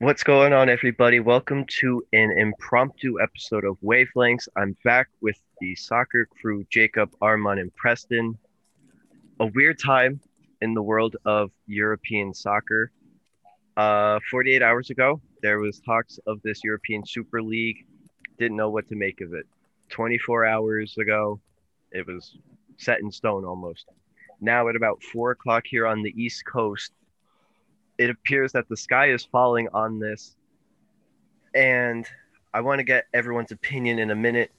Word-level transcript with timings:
What's 0.00 0.22
going 0.22 0.52
on, 0.52 0.68
everybody? 0.68 1.18
Welcome 1.18 1.64
to 1.80 2.04
an 2.12 2.30
impromptu 2.38 3.20
episode 3.20 3.64
of 3.64 3.76
Wavelengths. 3.80 4.46
I'm 4.54 4.76
back 4.84 5.08
with 5.20 5.36
the 5.60 5.74
soccer 5.74 6.24
crew 6.40 6.64
Jacob, 6.70 7.10
Armand, 7.20 7.58
and 7.58 7.74
Preston. 7.74 8.38
A 9.40 9.46
weird 9.46 9.80
time 9.80 10.20
in 10.62 10.72
the 10.72 10.82
world 10.82 11.16
of 11.24 11.50
European 11.66 12.32
soccer. 12.32 12.92
Uh, 13.76 14.20
48 14.30 14.62
hours 14.62 14.90
ago, 14.90 15.20
there 15.42 15.58
was 15.58 15.80
talks 15.80 16.20
of 16.28 16.40
this 16.42 16.62
European 16.62 17.04
Super 17.04 17.42
League. 17.42 17.84
Didn't 18.38 18.56
know 18.56 18.70
what 18.70 18.86
to 18.90 18.94
make 18.94 19.20
of 19.20 19.34
it. 19.34 19.46
24 19.88 20.46
hours 20.46 20.96
ago, 20.96 21.40
it 21.90 22.06
was 22.06 22.38
set 22.76 23.00
in 23.00 23.10
stone 23.10 23.44
almost. 23.44 23.86
Now, 24.40 24.68
at 24.68 24.76
about 24.76 25.02
four 25.02 25.32
o'clock 25.32 25.64
here 25.66 25.88
on 25.88 26.04
the 26.04 26.14
East 26.16 26.44
Coast, 26.46 26.92
it 27.98 28.10
appears 28.10 28.52
that 28.52 28.68
the 28.68 28.76
sky 28.76 29.10
is 29.10 29.24
falling 29.24 29.68
on 29.74 29.98
this. 29.98 30.36
And 31.54 32.06
I 32.54 32.60
want 32.60 32.78
to 32.78 32.84
get 32.84 33.06
everyone's 33.12 33.52
opinion 33.52 33.98
in 33.98 34.10
a 34.10 34.16
minute. 34.16 34.52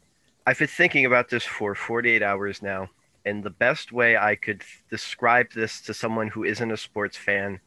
I've 0.45 0.59
been 0.59 0.67
thinking 0.67 1.05
about 1.05 1.29
this 1.29 1.43
for 1.43 1.73
48 1.73 2.21
hours 2.21 2.61
now. 2.61 2.89
And 3.25 3.43
the 3.43 3.49
best 3.49 3.91
way 3.91 4.17
I 4.17 4.35
could 4.35 4.63
describe 4.89 5.51
this 5.53 5.81
to 5.81 5.93
someone 5.93 6.27
who 6.27 6.43
isn't 6.43 6.71
a 6.71 6.77
sports 6.77 7.17
fan 7.17 7.59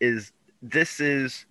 is 0.00 0.32
this 0.62 1.00
is 1.00 1.46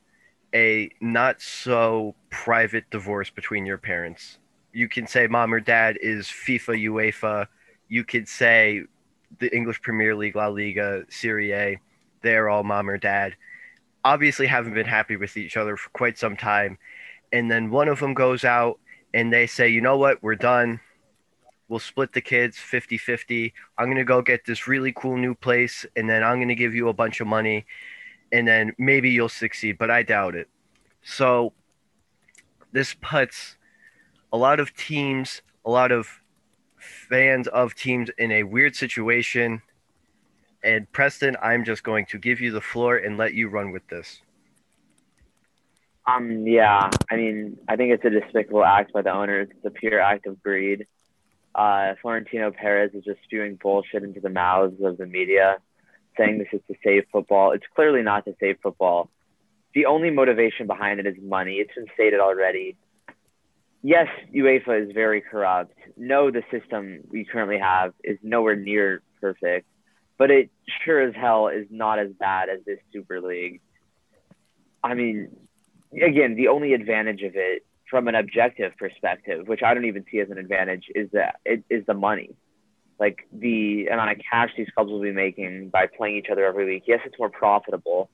a 0.53 0.89
not 0.99 1.41
so 1.41 2.15
private 2.29 2.89
divorce 2.91 3.29
between 3.29 3.65
your 3.65 3.77
parents. 3.77 4.39
You 4.73 4.87
can 4.87 5.07
say 5.07 5.27
mom 5.27 5.53
or 5.53 5.59
dad 5.59 5.97
is 6.01 6.27
FIFA, 6.27 6.85
UEFA. 6.85 7.47
You 7.89 8.03
could 8.03 8.27
say 8.27 8.83
the 9.39 9.53
English 9.55 9.81
Premier 9.81 10.15
League, 10.15 10.35
La 10.35 10.47
Liga, 10.47 11.03
Serie 11.09 11.53
A. 11.53 11.79
They're 12.21 12.49
all 12.49 12.63
mom 12.63 12.89
or 12.89 12.97
dad 12.97 13.35
obviously 14.03 14.47
haven't 14.47 14.73
been 14.73 14.85
happy 14.85 15.15
with 15.15 15.37
each 15.37 15.57
other 15.57 15.77
for 15.77 15.89
quite 15.91 16.17
some 16.17 16.35
time. 16.35 16.77
And 17.31 17.49
then 17.49 17.69
one 17.69 17.87
of 17.87 17.99
them 17.99 18.13
goes 18.13 18.43
out 18.43 18.79
and 19.13 19.31
they 19.31 19.47
say, 19.47 19.69
you 19.69 19.81
know 19.81 19.97
what, 19.97 20.21
we're 20.21 20.35
done. 20.35 20.79
We'll 21.67 21.79
split 21.79 22.13
the 22.13 22.21
kids 22.21 22.57
50 22.57 22.97
50. 22.97 23.53
I'm 23.77 23.85
going 23.85 23.97
to 23.97 24.03
go 24.03 24.21
get 24.21 24.45
this 24.45 24.67
really 24.67 24.93
cool 24.93 25.17
new 25.17 25.35
place 25.35 25.85
and 25.95 26.09
then 26.09 26.23
I'm 26.23 26.37
going 26.37 26.49
to 26.49 26.55
give 26.55 26.75
you 26.75 26.89
a 26.89 26.93
bunch 26.93 27.21
of 27.21 27.27
money 27.27 27.65
and 28.31 28.47
then 28.47 28.73
maybe 28.77 29.09
you'll 29.09 29.29
succeed, 29.29 29.77
but 29.77 29.91
I 29.91 30.03
doubt 30.03 30.35
it. 30.35 30.49
So 31.03 31.53
this 32.71 32.95
puts 33.01 33.57
a 34.33 34.37
lot 34.37 34.59
of 34.59 34.73
teams, 34.73 35.41
a 35.65 35.69
lot 35.69 35.91
of 35.91 36.21
fans 36.77 37.47
of 37.47 37.75
teams 37.75 38.09
in 38.17 38.31
a 38.31 38.43
weird 38.43 38.75
situation 38.75 39.61
and 40.63 40.91
Preston, 40.91 41.35
I'm 41.41 41.63
just 41.63 41.83
going 41.83 42.05
to 42.07 42.17
give 42.17 42.39
you 42.39 42.51
the 42.51 42.61
floor 42.61 42.97
and 42.97 43.17
let 43.17 43.33
you 43.33 43.49
run 43.49 43.71
with 43.71 43.87
this. 43.87 44.21
Um, 46.07 46.47
yeah, 46.47 46.89
I 47.09 47.15
mean, 47.15 47.57
I 47.67 47.75
think 47.75 47.93
it's 47.93 48.03
a 48.05 48.09
despicable 48.09 48.63
act 48.63 48.91
by 48.91 49.01
the 49.01 49.11
owners. 49.11 49.49
It's 49.51 49.65
a 49.65 49.69
pure 49.69 49.99
act 49.99 50.25
of 50.25 50.41
greed. 50.41 50.87
Uh, 51.53 51.93
Florentino 52.01 52.51
Perez 52.51 52.91
is 52.93 53.03
just 53.03 53.19
spewing 53.23 53.57
bullshit 53.61 54.03
into 54.03 54.19
the 54.19 54.29
mouths 54.29 54.81
of 54.83 54.97
the 54.97 55.05
media, 55.05 55.57
saying 56.17 56.39
this 56.39 56.47
is 56.53 56.61
to 56.67 56.75
save 56.83 57.03
football. 57.11 57.51
It's 57.51 57.65
clearly 57.75 58.01
not 58.01 58.25
to 58.25 58.35
save 58.39 58.57
football. 58.63 59.09
The 59.73 59.85
only 59.85 60.09
motivation 60.09 60.67
behind 60.67 60.99
it 60.99 61.07
is 61.07 61.15
money. 61.21 61.55
It's 61.55 61.73
been 61.75 61.87
stated 61.93 62.19
already. 62.19 62.77
Yes, 63.83 64.07
UEFA 64.33 64.87
is 64.87 64.91
very 64.93 65.21
corrupt. 65.21 65.73
No, 65.97 66.29
the 66.31 66.43
system 66.51 67.01
we 67.09 67.25
currently 67.25 67.57
have 67.57 67.93
is 68.03 68.17
nowhere 68.21 68.55
near 68.55 69.01
perfect 69.19 69.67
but 70.21 70.29
it 70.29 70.51
sure 70.85 71.01
as 71.01 71.15
hell 71.15 71.47
is 71.47 71.65
not 71.71 71.97
as 71.97 72.11
bad 72.11 72.47
as 72.47 72.59
this 72.63 72.77
Super 72.93 73.19
League. 73.19 73.59
I 74.83 74.93
mean, 74.93 75.35
again, 75.99 76.35
the 76.35 76.49
only 76.49 76.75
advantage 76.75 77.23
of 77.23 77.31
it 77.33 77.65
from 77.89 78.07
an 78.07 78.13
objective 78.13 78.73
perspective, 78.77 79.47
which 79.47 79.61
I 79.65 79.73
don't 79.73 79.85
even 79.85 80.05
see 80.11 80.19
as 80.19 80.29
an 80.29 80.37
advantage, 80.37 80.83
is 80.93 81.09
that 81.13 81.37
it 81.43 81.63
is 81.71 81.87
the 81.87 81.95
money. 81.95 82.35
Like 82.99 83.27
the 83.33 83.87
amount 83.87 84.11
of 84.11 84.17
cash 84.29 84.51
these 84.55 84.67
clubs 84.75 84.91
will 84.91 85.01
be 85.01 85.11
making 85.11 85.69
by 85.69 85.87
playing 85.87 86.17
each 86.17 86.27
other 86.31 86.45
every 86.45 86.65
week. 86.65 86.83
Yes, 86.85 86.99
it's 87.03 87.17
more 87.17 87.31
profitable, 87.31 88.11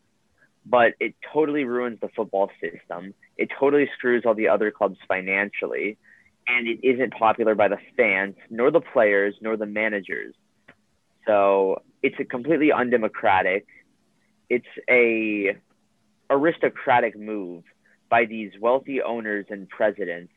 but 0.65 0.93
it 1.01 1.13
totally 1.33 1.65
ruins 1.65 1.99
the 1.99 2.07
football 2.15 2.49
system. 2.61 3.15
It 3.35 3.49
totally 3.59 3.89
screws 3.97 4.23
all 4.25 4.33
the 4.33 4.47
other 4.47 4.71
clubs 4.71 4.97
financially, 5.09 5.97
and 6.47 6.69
it 6.69 6.79
isn't 6.83 7.15
popular 7.15 7.53
by 7.53 7.67
the 7.67 7.79
fans, 7.97 8.35
nor 8.49 8.71
the 8.71 8.79
players, 8.79 9.35
nor 9.41 9.57
the 9.57 9.65
managers. 9.65 10.33
So 11.25 11.81
it's 12.01 12.19
a 12.19 12.25
completely 12.25 12.71
undemocratic. 12.71 13.65
It's 14.49 14.65
a 14.89 15.57
aristocratic 16.29 17.17
move 17.17 17.63
by 18.09 18.25
these 18.25 18.51
wealthy 18.59 19.01
owners 19.01 19.45
and 19.49 19.67
presidents 19.69 20.31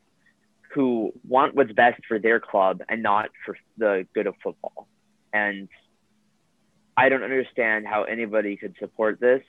who 0.72 1.12
want 1.26 1.54
what's 1.54 1.72
best 1.72 2.00
for 2.06 2.18
their 2.18 2.40
club 2.40 2.80
and 2.88 3.02
not 3.02 3.30
for 3.44 3.56
the 3.76 4.06
good 4.14 4.26
of 4.26 4.34
football. 4.42 4.88
And 5.32 5.68
I 6.96 7.08
don't 7.08 7.22
understand 7.22 7.86
how 7.86 8.04
anybody 8.04 8.56
could 8.56 8.76
support 8.78 9.20
this 9.20 9.42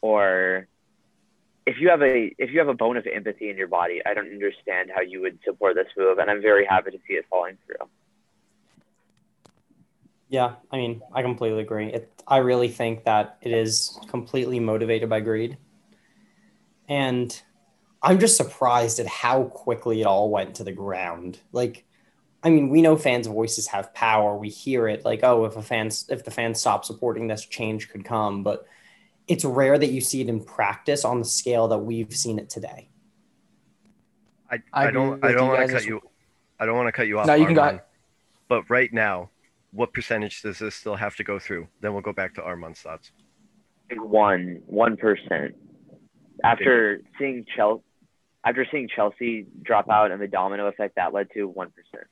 or 0.00 0.66
if 1.66 1.76
you 1.80 1.90
have 1.90 2.02
a 2.02 2.34
if 2.38 2.50
you 2.50 2.60
have 2.60 2.68
a 2.68 2.74
bone 2.74 2.96
of 2.96 3.06
empathy 3.06 3.50
in 3.50 3.56
your 3.56 3.66
body, 3.68 4.00
I 4.04 4.14
don't 4.14 4.32
understand 4.32 4.90
how 4.94 5.02
you 5.02 5.20
would 5.20 5.38
support 5.44 5.74
this 5.74 5.88
move 5.96 6.18
and 6.18 6.30
I'm 6.30 6.40
very 6.40 6.64
happy 6.64 6.90
to 6.92 6.98
see 7.06 7.14
it 7.14 7.26
falling 7.28 7.58
through. 7.66 7.86
Yeah, 10.28 10.54
I 10.70 10.76
mean, 10.76 11.02
I 11.12 11.22
completely 11.22 11.60
agree. 11.60 11.92
It, 11.92 12.22
I 12.26 12.38
really 12.38 12.68
think 12.68 13.04
that 13.04 13.38
it 13.40 13.52
is 13.52 13.98
completely 14.08 14.60
motivated 14.60 15.08
by 15.08 15.20
greed. 15.20 15.56
And 16.88 17.40
I'm 18.02 18.18
just 18.18 18.36
surprised 18.36 18.98
at 19.00 19.06
how 19.06 19.44
quickly 19.44 20.02
it 20.02 20.06
all 20.06 20.30
went 20.30 20.56
to 20.56 20.64
the 20.64 20.72
ground. 20.72 21.38
Like, 21.52 21.84
I 22.42 22.50
mean, 22.50 22.68
we 22.68 22.82
know 22.82 22.96
fans' 22.96 23.26
voices 23.26 23.66
have 23.68 23.92
power. 23.94 24.36
We 24.36 24.48
hear 24.48 24.86
it 24.86 25.04
like, 25.04 25.20
oh, 25.22 25.44
if 25.46 25.56
a 25.56 25.62
fans 25.62 26.06
if 26.08 26.24
the 26.24 26.30
fans 26.30 26.60
stop 26.60 26.84
supporting 26.84 27.26
this, 27.26 27.44
change 27.44 27.88
could 27.88 28.04
come. 28.04 28.42
But 28.42 28.66
it's 29.26 29.44
rare 29.44 29.78
that 29.78 29.90
you 29.90 30.00
see 30.00 30.20
it 30.20 30.28
in 30.28 30.44
practice 30.44 31.04
on 31.04 31.18
the 31.18 31.24
scale 31.24 31.68
that 31.68 31.78
we've 31.78 32.14
seen 32.14 32.38
it 32.38 32.48
today. 32.48 32.88
I, 34.50 34.62
I, 34.72 34.90
don't 34.90 35.22
I 35.22 35.32
don't 35.32 35.48
want 35.48 35.66
to 35.66 35.72
cut 35.74 35.84
you 35.84 36.00
I 36.58 36.66
don't 36.66 36.76
want 36.76 36.88
to 36.88 36.92
cut 36.92 37.06
you 37.06 37.18
off. 37.18 37.26
No, 37.26 37.34
you 37.34 37.46
can 37.46 37.54
go. 37.54 37.80
But 38.48 38.70
right 38.70 38.92
now, 38.92 39.30
what 39.72 39.92
percentage 39.92 40.42
does 40.42 40.58
this 40.58 40.74
still 40.74 40.96
have 40.96 41.16
to 41.16 41.24
go 41.24 41.38
through? 41.38 41.68
Then 41.80 41.92
we'll 41.92 42.02
go 42.02 42.12
back 42.12 42.34
to 42.34 42.42
Armand's 42.42 42.80
thoughts. 42.80 43.12
One, 43.96 44.62
one 44.66 44.96
percent. 44.96 45.54
After 46.44 47.00
seeing 47.18 47.44
Chelsea, 47.56 47.82
after 48.44 48.66
seeing 48.70 48.88
Chelsea 48.94 49.46
drop 49.62 49.88
out 49.90 50.10
and 50.10 50.20
the 50.20 50.28
domino 50.28 50.66
effect 50.66 50.96
that 50.96 51.12
led 51.12 51.28
to 51.34 51.44
one 51.48 51.70
percent. 51.70 52.06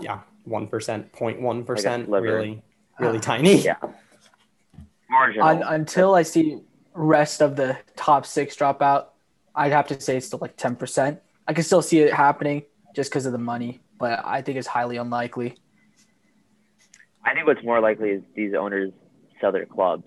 Yeah, 0.00 0.20
one 0.44 0.66
percent, 0.66 1.12
point 1.12 1.40
one 1.40 1.64
percent, 1.64 2.08
really, 2.08 2.62
really 2.98 3.20
tiny. 3.20 3.56
Yeah. 3.64 3.76
Marginal. 5.08 5.48
Un- 5.48 5.62
until 5.64 6.14
I 6.14 6.22
see 6.22 6.60
rest 6.94 7.42
of 7.42 7.56
the 7.56 7.76
top 7.96 8.24
six 8.24 8.54
drop 8.54 8.80
out, 8.80 9.14
I'd 9.54 9.72
have 9.72 9.88
to 9.88 10.00
say 10.00 10.16
it's 10.16 10.26
still 10.26 10.38
like 10.40 10.56
ten 10.56 10.76
percent. 10.76 11.20
I 11.48 11.52
can 11.52 11.64
still 11.64 11.82
see 11.82 11.98
it 11.98 12.12
happening 12.12 12.62
just 12.94 13.10
because 13.10 13.26
of 13.26 13.32
the 13.32 13.38
money, 13.38 13.80
but 13.98 14.24
I 14.24 14.42
think 14.42 14.56
it's 14.56 14.68
highly 14.68 14.96
unlikely. 14.96 15.56
I 17.24 17.34
think 17.34 17.46
what's 17.46 17.62
more 17.62 17.80
likely 17.80 18.10
is 18.10 18.22
these 18.34 18.54
owners 18.54 18.92
sell 19.40 19.52
their 19.52 19.66
clubs. 19.66 20.04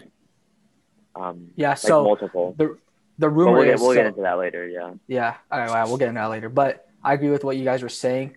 Um, 1.15 1.49
yeah, 1.55 1.69
like 1.69 1.77
so 1.77 2.03
multiple. 2.03 2.55
The 2.57 2.77
the 3.19 3.29
rumor 3.29 3.53
we'll, 3.53 3.63
get, 3.65 3.75
is 3.75 3.81
we'll 3.81 3.91
so, 3.91 3.95
get 3.95 4.05
into 4.07 4.21
that 4.21 4.37
later. 4.39 4.67
Yeah. 4.67 4.93
Yeah, 5.07 5.35
all 5.51 5.59
right, 5.59 5.69
well, 5.69 5.87
we'll 5.87 5.97
get 5.97 6.09
into 6.09 6.19
that 6.19 6.29
later. 6.29 6.49
But 6.49 6.87
I 7.03 7.13
agree 7.13 7.29
with 7.29 7.43
what 7.43 7.57
you 7.57 7.63
guys 7.63 7.83
were 7.83 7.89
saying. 7.89 8.35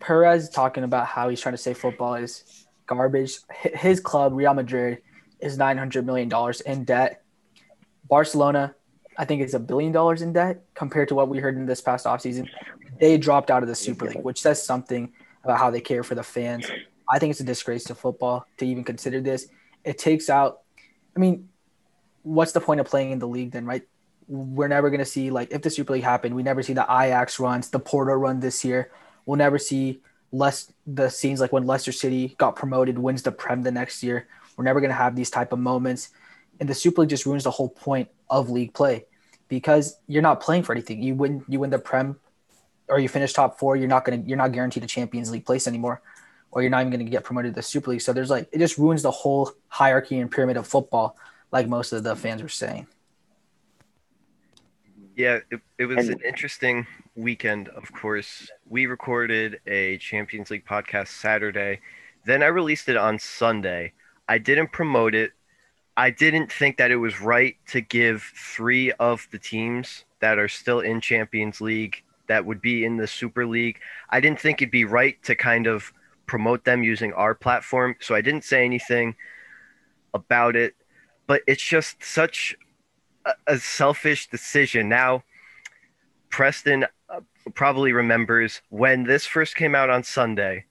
Perez 0.00 0.50
talking 0.50 0.84
about 0.84 1.06
how 1.06 1.28
he's 1.28 1.40
trying 1.40 1.54
to 1.54 1.58
say 1.58 1.74
football 1.74 2.14
is 2.14 2.66
garbage. 2.86 3.38
His 3.50 4.00
club, 4.00 4.32
Real 4.34 4.54
Madrid, 4.54 4.98
is 5.40 5.56
nine 5.56 5.78
hundred 5.78 6.04
million 6.04 6.28
dollars 6.28 6.60
in 6.60 6.84
debt. 6.84 7.22
Barcelona, 8.08 8.74
I 9.16 9.24
think, 9.24 9.42
is 9.42 9.54
a 9.54 9.58
billion 9.58 9.92
dollars 9.92 10.22
in 10.22 10.32
debt 10.32 10.64
compared 10.74 11.08
to 11.08 11.14
what 11.14 11.28
we 11.28 11.38
heard 11.38 11.56
in 11.56 11.66
this 11.66 11.80
past 11.80 12.06
offseason. 12.06 12.48
They 13.00 13.16
dropped 13.16 13.50
out 13.50 13.62
of 13.62 13.68
the 13.68 13.74
Super 13.74 14.06
League, 14.06 14.24
which 14.24 14.40
says 14.40 14.62
something 14.62 15.12
about 15.44 15.58
how 15.58 15.70
they 15.70 15.80
care 15.80 16.02
for 16.02 16.14
the 16.14 16.22
fans. 16.22 16.70
I 17.10 17.18
think 17.18 17.30
it's 17.30 17.40
a 17.40 17.44
disgrace 17.44 17.84
to 17.84 17.94
football 17.94 18.46
to 18.58 18.66
even 18.66 18.84
consider 18.84 19.20
this. 19.20 19.48
It 19.84 19.98
takes 19.98 20.28
out, 20.28 20.60
I 21.16 21.20
mean, 21.20 21.48
what's 22.22 22.52
the 22.52 22.60
point 22.60 22.80
of 22.80 22.86
playing 22.86 23.12
in 23.12 23.18
the 23.18 23.28
league 23.28 23.52
then, 23.52 23.64
right? 23.64 23.82
We're 24.26 24.68
never 24.68 24.90
going 24.90 24.98
to 25.00 25.06
see, 25.06 25.30
like, 25.30 25.50
if 25.50 25.62
the 25.62 25.70
Super 25.70 25.94
League 25.94 26.04
happened, 26.04 26.34
we 26.34 26.42
never 26.42 26.62
see 26.62 26.74
the 26.74 26.82
Ajax 26.82 27.40
runs, 27.40 27.70
the 27.70 27.78
Porto 27.78 28.12
run 28.12 28.40
this 28.40 28.64
year. 28.64 28.90
We'll 29.24 29.38
never 29.38 29.58
see 29.58 30.00
less 30.32 30.70
the 30.86 31.08
scenes 31.08 31.40
like 31.40 31.52
when 31.52 31.64
Leicester 31.64 31.92
City 31.92 32.34
got 32.36 32.54
promoted, 32.54 32.98
wins 32.98 33.22
the 33.22 33.32
Prem 33.32 33.62
the 33.62 33.72
next 33.72 34.02
year. 34.02 34.28
We're 34.56 34.64
never 34.64 34.80
going 34.80 34.90
to 34.90 34.96
have 34.96 35.16
these 35.16 35.30
type 35.30 35.52
of 35.52 35.58
moments. 35.58 36.10
And 36.60 36.68
the 36.68 36.74
Super 36.74 37.02
League 37.02 37.10
just 37.10 37.24
ruins 37.24 37.44
the 37.44 37.50
whole 37.50 37.70
point 37.70 38.10
of 38.28 38.50
league 38.50 38.74
play 38.74 39.06
because 39.48 39.96
you're 40.08 40.22
not 40.22 40.40
playing 40.40 40.64
for 40.64 40.72
anything. 40.72 41.02
You 41.02 41.14
win, 41.14 41.44
you 41.48 41.60
win 41.60 41.70
the 41.70 41.78
Prem 41.78 42.18
or 42.88 42.98
you 42.98 43.08
finish 43.08 43.32
top 43.32 43.58
four, 43.58 43.76
you're 43.76 43.88
not 43.88 44.04
going 44.04 44.22
to, 44.22 44.28
you're 44.28 44.36
not 44.36 44.52
guaranteed 44.52 44.82
a 44.82 44.86
Champions 44.86 45.30
League 45.30 45.46
place 45.46 45.66
anymore 45.66 46.02
or 46.50 46.62
you're 46.62 46.70
not 46.70 46.80
even 46.80 46.90
going 46.90 47.04
to 47.04 47.10
get 47.10 47.24
promoted 47.24 47.52
to 47.52 47.56
the 47.56 47.62
Super 47.62 47.90
League. 47.90 48.00
So 48.00 48.12
there's 48.12 48.30
like 48.30 48.48
it 48.52 48.58
just 48.58 48.78
ruins 48.78 49.02
the 49.02 49.10
whole 49.10 49.52
hierarchy 49.68 50.18
and 50.18 50.30
pyramid 50.30 50.56
of 50.56 50.66
football, 50.66 51.16
like 51.52 51.68
most 51.68 51.92
of 51.92 52.02
the 52.02 52.16
fans 52.16 52.42
were 52.42 52.48
saying. 52.48 52.86
Yeah, 55.16 55.40
it, 55.50 55.60
it 55.78 55.86
was 55.86 56.08
an 56.08 56.20
interesting 56.24 56.86
weekend, 57.16 57.68
of 57.70 57.92
course. 57.92 58.48
We 58.68 58.86
recorded 58.86 59.60
a 59.66 59.98
Champions 59.98 60.50
League 60.50 60.64
podcast 60.64 61.08
Saturday. 61.08 61.80
Then 62.24 62.42
I 62.42 62.46
released 62.46 62.88
it 62.88 62.96
on 62.96 63.18
Sunday. 63.18 63.92
I 64.28 64.38
didn't 64.38 64.70
promote 64.70 65.16
it. 65.16 65.32
I 65.96 66.10
didn't 66.10 66.52
think 66.52 66.76
that 66.76 66.92
it 66.92 66.96
was 66.96 67.20
right 67.20 67.56
to 67.68 67.80
give 67.80 68.22
three 68.36 68.92
of 68.92 69.26
the 69.32 69.38
teams 69.38 70.04
that 70.20 70.38
are 70.38 70.46
still 70.46 70.78
in 70.78 71.00
Champions 71.00 71.60
League 71.60 72.04
that 72.28 72.46
would 72.46 72.60
be 72.60 72.84
in 72.84 72.96
the 72.96 73.08
Super 73.08 73.44
League. 73.44 73.80
I 74.10 74.20
didn't 74.20 74.38
think 74.38 74.62
it'd 74.62 74.70
be 74.70 74.84
right 74.84 75.20
to 75.24 75.34
kind 75.34 75.66
of 75.66 75.92
promote 76.28 76.64
them 76.64 76.84
using 76.84 77.12
our 77.14 77.34
platform. 77.34 77.96
So 78.00 78.14
I 78.14 78.20
didn't 78.20 78.44
say 78.44 78.64
anything 78.64 79.16
about 80.14 80.54
it. 80.54 80.74
But 81.26 81.42
it's 81.46 81.62
just 81.62 82.02
such 82.02 82.56
a, 83.26 83.32
a 83.46 83.58
selfish 83.58 84.28
decision. 84.28 84.88
Now, 84.88 85.24
Preston 86.30 86.84
uh, 87.08 87.20
probably 87.54 87.92
remembers 87.92 88.62
when 88.68 89.04
this 89.04 89.26
first 89.26 89.56
came 89.56 89.74
out 89.74 89.90
on 89.90 90.04
Sunday. 90.04 90.66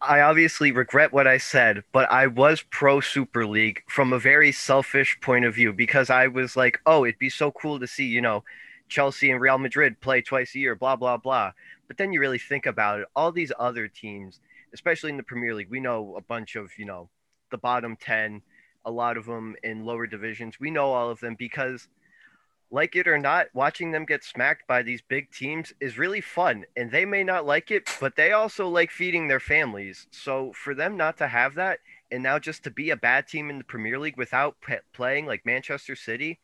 I 0.00 0.22
obviously 0.22 0.72
regret 0.72 1.12
what 1.12 1.28
I 1.28 1.38
said, 1.38 1.84
but 1.92 2.10
I 2.10 2.26
was 2.26 2.62
pro 2.70 3.00
Super 3.00 3.46
League 3.46 3.84
from 3.88 4.12
a 4.12 4.18
very 4.18 4.50
selfish 4.50 5.16
point 5.20 5.44
of 5.44 5.54
view 5.54 5.72
because 5.72 6.10
I 6.10 6.26
was 6.26 6.56
like, 6.56 6.80
oh, 6.86 7.04
it'd 7.04 7.20
be 7.20 7.30
so 7.30 7.52
cool 7.52 7.78
to 7.78 7.86
see, 7.86 8.06
you 8.06 8.20
know, 8.20 8.42
Chelsea 8.88 9.30
and 9.30 9.40
Real 9.40 9.58
Madrid 9.58 10.00
play 10.00 10.22
twice 10.22 10.56
a 10.56 10.58
year, 10.58 10.74
blah, 10.74 10.96
blah, 10.96 11.16
blah. 11.16 11.52
But 11.86 11.98
then 11.98 12.12
you 12.12 12.18
really 12.18 12.38
think 12.38 12.66
about 12.66 13.00
it, 13.00 13.06
all 13.14 13.30
these 13.30 13.52
other 13.58 13.86
teams, 13.86 14.40
especially 14.72 15.10
in 15.10 15.16
the 15.16 15.22
Premier 15.22 15.54
League, 15.54 15.70
we 15.70 15.80
know 15.80 16.16
a 16.16 16.22
bunch 16.22 16.56
of, 16.56 16.70
you 16.78 16.84
know, 16.84 17.08
the 17.50 17.58
bottom 17.58 17.96
10, 17.96 18.42
a 18.84 18.90
lot 18.90 19.16
of 19.16 19.26
them 19.26 19.56
in 19.62 19.84
lower 19.84 20.06
divisions. 20.06 20.60
We 20.60 20.70
know 20.70 20.92
all 20.92 21.10
of 21.10 21.20
them 21.20 21.34
because 21.38 21.88
like 22.70 22.94
it 22.94 23.08
or 23.08 23.18
not, 23.18 23.48
watching 23.52 23.90
them 23.90 24.04
get 24.04 24.22
smacked 24.22 24.66
by 24.68 24.82
these 24.82 25.02
big 25.02 25.30
teams 25.32 25.72
is 25.80 25.98
really 25.98 26.20
fun. 26.20 26.64
And 26.76 26.90
they 26.90 27.04
may 27.04 27.24
not 27.24 27.44
like 27.44 27.70
it, 27.70 27.90
but 28.00 28.14
they 28.14 28.32
also 28.32 28.68
like 28.68 28.90
feeding 28.92 29.26
their 29.26 29.40
families. 29.40 30.06
So 30.12 30.52
for 30.52 30.74
them 30.74 30.96
not 30.96 31.16
to 31.18 31.26
have 31.26 31.54
that, 31.56 31.80
and 32.12 32.22
now 32.22 32.38
just 32.38 32.62
to 32.64 32.70
be 32.70 32.90
a 32.90 32.96
bad 32.96 33.26
team 33.26 33.50
in 33.50 33.58
the 33.58 33.64
Premier 33.64 33.98
League 33.98 34.16
without 34.16 34.56
p- 34.60 34.74
playing 34.92 35.26
like 35.26 35.44
Manchester 35.44 35.96
City, 35.96 36.38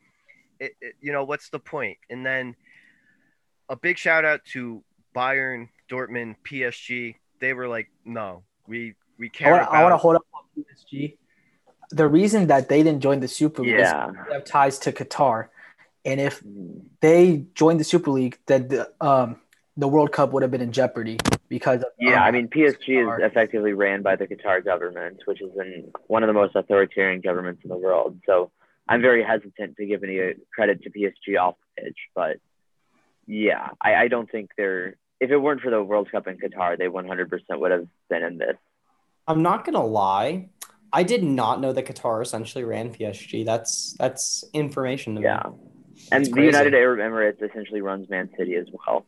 it, 0.59 0.73
it, 0.81 0.95
you 0.99 1.13
know, 1.13 1.23
what's 1.23 1.49
the 1.49 1.59
point? 1.59 1.97
And 2.09 2.25
then 2.25 2.55
a 3.69 3.75
big 3.75 3.97
shout 3.97 4.25
out 4.25 4.43
to 4.53 4.83
Bayern, 5.15 5.69
Dortmund, 5.89 6.35
PSG. 6.45 7.15
They 7.39 7.53
were 7.53 7.67
like, 7.67 7.89
no, 8.05 8.43
we 8.67 8.95
we 9.17 9.27
I 9.27 9.29
care 9.29 9.51
want, 9.51 9.63
about. 9.63 9.73
I 9.75 9.83
want 9.83 9.93
to 9.93 9.97
hold 9.97 10.15
up 10.15 10.25
on 10.33 10.43
PSG. 10.57 11.17
The 11.91 12.07
reason 12.07 12.47
that 12.47 12.67
they 12.69 12.83
didn't 12.83 13.01
join 13.01 13.19
the 13.19 13.27
Super 13.27 13.61
League 13.63 13.75
Yeah. 13.75 14.09
is 14.09 14.15
they 14.27 14.33
have 14.33 14.45
ties 14.45 14.79
to 14.79 14.91
Qatar, 14.91 15.47
and 16.03 16.19
if 16.19 16.41
Mhm. 16.43 16.81
they 17.01 17.45
joined 17.53 17.79
the 17.79 17.83
Super 17.83 18.11
League, 18.11 18.37
then 18.47 18.67
the 18.67 18.91
um 19.01 19.39
the 19.77 19.87
World 19.87 20.11
Cup 20.11 20.33
would 20.33 20.41
have 20.41 20.51
been 20.51 20.61
in 20.61 20.71
jeopardy 20.71 21.17
because 21.49 21.81
of 21.83 21.89
Yeah, 21.99 22.15
um, 22.21 22.23
I 22.23 22.31
mean 22.31 22.47
PSG 22.49 22.95
Qatar. 22.95 23.19
is 23.19 23.23
effectively 23.31 23.73
ran 23.73 24.01
by 24.01 24.15
the 24.15 24.27
Qatar 24.27 24.63
government, 24.65 25.21
which 25.25 25.41
is 25.41 25.51
in 25.55 25.91
one 26.07 26.23
of 26.23 26.27
the 26.27 26.33
most 26.33 26.55
authoritarian 26.55 27.21
governments 27.21 27.61
in 27.63 27.69
the 27.69 27.77
world. 27.77 28.19
So 28.25 28.51
I'm 28.89 29.01
very 29.01 29.23
hesitant 29.23 29.77
to 29.77 29.85
give 29.85 30.03
any 30.03 30.19
uh, 30.19 30.33
credit 30.53 30.81
to 30.83 30.89
PSG 30.89 31.37
off 31.37 31.55
the 31.77 31.83
pitch, 31.83 31.97
but 32.15 32.37
yeah, 33.27 33.69
I, 33.81 33.95
I 33.95 34.07
don't 34.07 34.29
think 34.29 34.51
they're. 34.57 34.95
If 35.19 35.31
it 35.31 35.37
weren't 35.37 35.61
for 35.61 35.71
the 35.71 35.83
World 35.83 36.11
Cup 36.11 36.27
in 36.27 36.37
Qatar, 36.37 36.77
they 36.77 36.87
100% 36.87 37.29
would 37.51 37.71
have 37.71 37.87
been 38.09 38.23
in 38.23 38.37
this. 38.37 38.55
I'm 39.27 39.41
not 39.41 39.65
gonna 39.65 39.85
lie. 39.85 40.49
I 40.93 41.03
did 41.03 41.23
not 41.23 41.59
know 41.59 41.73
that 41.73 41.85
Qatar 41.85 42.21
essentially 42.21 42.63
ran 42.63 42.93
PSG. 42.93 43.45
That's 43.45 43.93
that's 43.99 44.45
information 44.53 45.15
to 45.15 45.21
me. 45.21 45.25
Yeah, 45.25 45.43
and 46.11 46.25
the. 46.25 46.43
United 46.43 46.73
Arab 46.73 46.99
Emirates 46.99 47.41
essentially 47.43 47.81
runs 47.81 48.09
Man 48.09 48.29
City 48.37 48.55
as 48.55 48.67
well. 48.71 49.05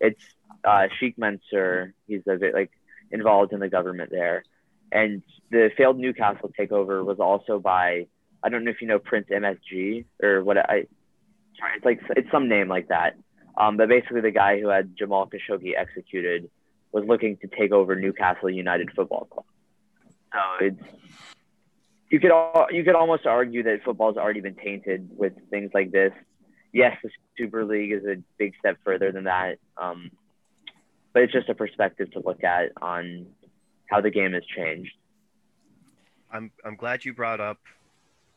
It's 0.00 0.20
uh, 0.64 0.88
Sheikh 0.98 1.16
Mansour. 1.16 1.94
He's 2.06 2.22
a 2.28 2.36
bit 2.36 2.52
like 2.52 2.70
involved 3.10 3.52
in 3.52 3.60
the 3.60 3.68
government 3.70 4.10
there, 4.10 4.44
and 4.92 5.22
the 5.50 5.70
failed 5.76 5.98
Newcastle 5.98 6.52
takeover 6.58 7.04
was 7.04 7.18
also 7.18 7.58
by 7.58 8.06
I 8.42 8.50
don't 8.50 8.64
know 8.64 8.70
if 8.70 8.82
you 8.82 8.86
know 8.86 8.98
Prince 8.98 9.28
MSG 9.30 10.04
or 10.22 10.44
what 10.44 10.58
I. 10.58 10.86
Sorry, 11.58 11.76
it's 11.76 11.84
like 11.84 12.00
it's 12.16 12.30
some 12.30 12.48
name 12.48 12.68
like 12.68 12.88
that. 12.88 13.16
Um, 13.56 13.76
but 13.76 13.88
basically, 13.88 14.20
the 14.20 14.30
guy 14.30 14.60
who 14.60 14.68
had 14.68 14.96
Jamal 14.96 15.28
Khashoggi 15.28 15.72
executed 15.76 16.50
was 16.92 17.04
looking 17.06 17.36
to 17.38 17.48
take 17.48 17.72
over 17.72 17.96
Newcastle 17.96 18.50
United 18.50 18.90
Football 18.94 19.26
Club. 19.30 19.46
So 20.32 20.66
it's 20.66 20.82
you 22.10 22.20
could 22.20 22.30
al- 22.30 22.68
you 22.70 22.84
could 22.84 22.94
almost 22.94 23.26
argue 23.26 23.62
that 23.64 23.82
football's 23.84 24.16
already 24.16 24.40
been 24.40 24.54
tainted 24.54 25.08
with 25.16 25.32
things 25.50 25.70
like 25.74 25.90
this. 25.90 26.12
Yes, 26.72 26.96
the 27.02 27.10
Super 27.36 27.64
League 27.64 27.92
is 27.92 28.04
a 28.04 28.22
big 28.38 28.54
step 28.58 28.76
further 28.84 29.12
than 29.12 29.24
that, 29.24 29.58
um, 29.76 30.10
but 31.12 31.22
it's 31.22 31.32
just 31.32 31.48
a 31.48 31.54
perspective 31.54 32.10
to 32.12 32.20
look 32.20 32.44
at 32.44 32.72
on 32.80 33.26
how 33.86 34.00
the 34.00 34.10
game 34.10 34.32
has 34.32 34.44
changed. 34.44 34.92
I'm 36.30 36.50
I'm 36.64 36.76
glad 36.76 37.04
you 37.04 37.14
brought 37.14 37.40
up 37.40 37.58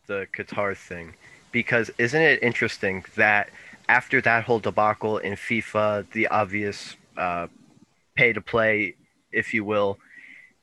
the 0.06 0.26
Qatar 0.36 0.76
thing 0.76 1.14
because 1.52 1.90
isn't 1.98 2.20
it 2.20 2.42
interesting 2.42 3.04
that 3.16 3.50
after 3.88 4.20
that 4.22 4.44
whole 4.44 4.60
debacle 4.60 5.18
in 5.18 5.34
FIFA, 5.34 6.10
the 6.12 6.28
obvious 6.28 6.96
uh, 7.16 7.46
pay 8.14 8.32
to 8.32 8.40
play, 8.40 8.96
if 9.32 9.54
you 9.54 9.64
will, 9.64 9.98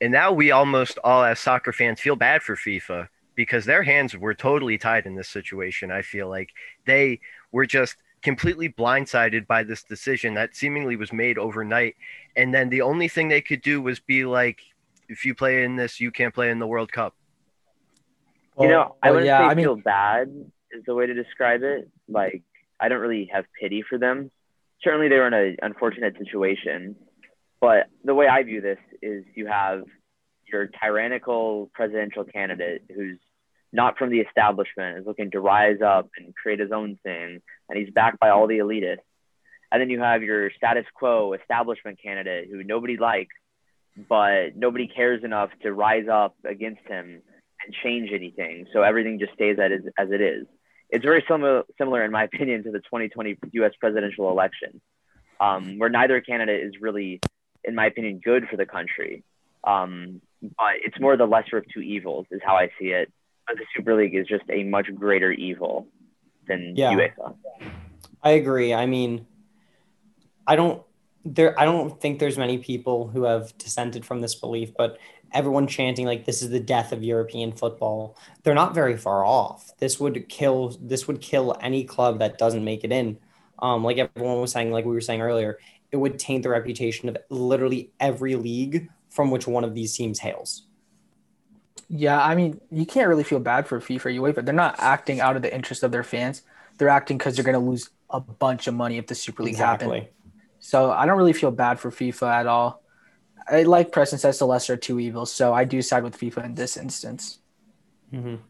and 0.00 0.12
now 0.12 0.32
we 0.32 0.50
almost 0.50 0.98
all 1.04 1.24
as 1.24 1.40
soccer 1.40 1.72
fans 1.72 2.00
feel 2.00 2.16
bad 2.16 2.42
for 2.42 2.56
FIFA 2.56 3.08
because 3.34 3.64
their 3.64 3.82
hands 3.82 4.16
were 4.16 4.34
totally 4.34 4.78
tied 4.78 5.06
in 5.06 5.14
this 5.14 5.28
situation. 5.28 5.90
I 5.90 6.02
feel 6.02 6.28
like 6.28 6.50
they 6.86 7.20
were 7.52 7.66
just 7.66 7.96
completely 8.22 8.68
blindsided 8.68 9.46
by 9.46 9.62
this 9.62 9.82
decision 9.84 10.34
that 10.34 10.56
seemingly 10.56 10.96
was 10.96 11.12
made 11.12 11.38
overnight, 11.38 11.96
and 12.36 12.54
then 12.54 12.68
the 12.70 12.82
only 12.82 13.08
thing 13.08 13.28
they 13.28 13.40
could 13.42 13.62
do 13.62 13.80
was 13.80 14.00
be 14.00 14.24
like, 14.24 14.60
if 15.08 15.24
you 15.24 15.34
play 15.34 15.64
in 15.64 15.76
this, 15.76 16.00
you 16.00 16.10
can't 16.10 16.34
play 16.34 16.50
in 16.50 16.58
the 16.58 16.66
World 16.66 16.92
Cup. 16.92 17.14
you 18.58 18.68
know, 18.68 18.96
I 19.02 19.10
well, 19.10 19.20
wouldn't 19.20 19.26
yeah, 19.26 19.38
say 19.38 19.44
I 19.44 19.54
mean, 19.54 19.64
feel 19.64 19.76
bad 19.76 20.28
is 20.72 20.84
the 20.86 20.94
way 20.94 21.06
to 21.06 21.14
describe 21.14 21.62
it. 21.62 21.88
Like, 22.08 22.42
I 22.80 22.88
don't 22.88 23.00
really 23.00 23.30
have 23.32 23.44
pity 23.60 23.82
for 23.88 23.98
them. 23.98 24.30
Certainly, 24.82 25.08
they 25.08 25.16
were 25.16 25.26
in 25.26 25.34
an 25.34 25.56
unfortunate 25.62 26.16
situation, 26.18 26.96
but 27.60 27.86
the 28.04 28.14
way 28.14 28.26
I 28.28 28.42
view 28.42 28.60
this 28.60 28.78
is 29.02 29.24
you 29.34 29.46
have 29.46 29.84
your 30.52 30.66
tyrannical 30.66 31.70
presidential 31.74 32.24
candidate 32.24 32.82
who's 32.94 33.18
not 33.72 33.98
from 33.98 34.10
the 34.10 34.20
establishment, 34.20 34.98
is 34.98 35.06
looking 35.06 35.30
to 35.32 35.40
rise 35.40 35.80
up 35.84 36.08
and 36.16 36.34
create 36.34 36.60
his 36.60 36.72
own 36.72 36.98
thing, 37.02 37.40
and 37.68 37.78
he's 37.78 37.92
backed 37.92 38.18
by 38.20 38.30
all 38.30 38.46
the 38.46 38.58
elitists. 38.58 38.98
And 39.72 39.80
then 39.80 39.90
you 39.90 40.00
have 40.00 40.22
your 40.22 40.50
status 40.52 40.84
quo 40.94 41.32
establishment 41.32 41.98
candidate 42.02 42.48
who 42.50 42.62
nobody 42.62 42.96
likes, 42.96 43.34
but 44.08 44.56
nobody 44.56 44.86
cares 44.86 45.24
enough 45.24 45.50
to 45.62 45.72
rise 45.72 46.06
up 46.10 46.36
against 46.44 46.82
him 46.86 47.22
and 47.64 47.74
change 47.82 48.10
anything. 48.12 48.66
So 48.72 48.82
everything 48.82 49.18
just 49.18 49.32
stays 49.34 49.58
as, 49.58 49.82
as 49.98 50.08
it 50.10 50.20
is. 50.20 50.46
It's 50.90 51.04
very 51.04 51.24
similar, 51.28 51.64
similar, 51.78 52.04
in 52.04 52.10
my 52.10 52.24
opinion, 52.24 52.62
to 52.64 52.70
the 52.70 52.78
2020 52.78 53.38
U.S. 53.52 53.72
presidential 53.80 54.30
election, 54.30 54.80
um, 55.40 55.78
where 55.78 55.88
neither 55.88 56.20
candidate 56.20 56.64
is 56.64 56.74
really, 56.80 57.20
in 57.64 57.74
my 57.74 57.86
opinion, 57.86 58.20
good 58.24 58.48
for 58.48 58.56
the 58.56 58.66
country. 58.66 59.24
Um, 59.64 60.20
but 60.40 60.74
it's 60.84 61.00
more 61.00 61.16
the 61.16 61.26
lesser 61.26 61.58
of 61.58 61.64
two 61.72 61.80
evils, 61.80 62.26
is 62.30 62.40
how 62.44 62.54
I 62.54 62.70
see 62.78 62.88
it. 62.88 63.12
But 63.46 63.56
the 63.56 63.64
Super 63.76 63.94
League 63.96 64.14
is 64.14 64.26
just 64.26 64.44
a 64.50 64.62
much 64.62 64.86
greater 64.94 65.32
evil 65.32 65.88
than 66.46 66.74
Yeah. 66.76 66.92
UEFA. 66.92 67.36
I 68.22 68.30
agree. 68.30 68.72
I 68.72 68.86
mean, 68.86 69.26
I 70.46 70.56
don't 70.56 70.82
there 71.24 71.58
I 71.58 71.64
don't 71.64 72.00
think 72.00 72.20
there's 72.20 72.38
many 72.38 72.58
people 72.58 73.08
who 73.08 73.24
have 73.24 73.56
dissented 73.58 74.04
from 74.04 74.20
this 74.20 74.34
belief, 74.36 74.72
but 74.76 74.98
everyone 75.36 75.66
chanting 75.66 76.06
like 76.06 76.24
this 76.24 76.42
is 76.42 76.50
the 76.50 76.60
death 76.60 76.92
of 76.92 77.04
European 77.04 77.52
football. 77.52 78.16
They're 78.42 78.54
not 78.54 78.74
very 78.74 78.96
far 78.96 79.24
off. 79.24 79.70
This 79.78 80.00
would 80.00 80.28
kill 80.28 80.76
this 80.80 81.06
would 81.06 81.20
kill 81.20 81.56
any 81.60 81.84
club 81.84 82.18
that 82.20 82.38
doesn't 82.38 82.64
make 82.64 82.82
it 82.82 82.90
in. 82.90 83.18
Um, 83.58 83.84
like 83.84 83.98
everyone 83.98 84.40
was 84.40 84.52
saying, 84.52 84.72
like 84.72 84.84
we 84.84 84.92
were 84.92 85.00
saying 85.00 85.20
earlier, 85.20 85.58
it 85.92 85.96
would 85.96 86.18
taint 86.18 86.42
the 86.42 86.48
reputation 86.48 87.08
of 87.08 87.16
literally 87.30 87.92
every 88.00 88.34
league 88.34 88.88
from 89.10 89.30
which 89.30 89.46
one 89.46 89.64
of 89.64 89.74
these 89.74 89.96
teams 89.96 90.18
hails. 90.18 90.66
Yeah, 91.88 92.22
I 92.22 92.34
mean, 92.34 92.60
you 92.70 92.84
can't 92.84 93.08
really 93.08 93.24
feel 93.24 93.38
bad 93.38 93.66
for 93.66 93.80
FIFA 93.80 94.18
UEFA. 94.18 94.44
They're 94.44 94.54
not 94.54 94.74
acting 94.78 95.20
out 95.20 95.36
of 95.36 95.42
the 95.42 95.54
interest 95.54 95.82
of 95.82 95.92
their 95.92 96.02
fans. 96.02 96.42
They're 96.78 96.88
acting 96.88 97.16
because 97.16 97.36
they're 97.36 97.44
going 97.44 97.54
to 97.54 97.70
lose 97.70 97.90
a 98.10 98.20
bunch 98.20 98.66
of 98.66 98.74
money 98.74 98.98
if 98.98 99.06
the 99.06 99.14
Super 99.14 99.42
League 99.42 99.56
happens. 99.56 100.06
So 100.58 100.90
I 100.90 101.06
don't 101.06 101.16
really 101.16 101.32
feel 101.32 101.52
bad 101.52 101.78
for 101.78 101.90
FIFA 101.90 102.40
at 102.40 102.46
all. 102.46 102.82
I 103.48 103.62
like 103.62 103.92
Preston 103.92 104.18
says 104.18 104.38
the 104.38 104.46
lesser 104.46 104.74
of 104.74 104.80
two 104.80 104.98
evils, 104.98 105.32
so 105.32 105.52
I 105.52 105.64
do 105.64 105.82
side 105.82 106.02
with 106.02 106.18
FIFA 106.18 106.44
in 106.44 106.54
this 106.54 106.76
instance. 106.76 107.38
Mhm. 108.12 108.40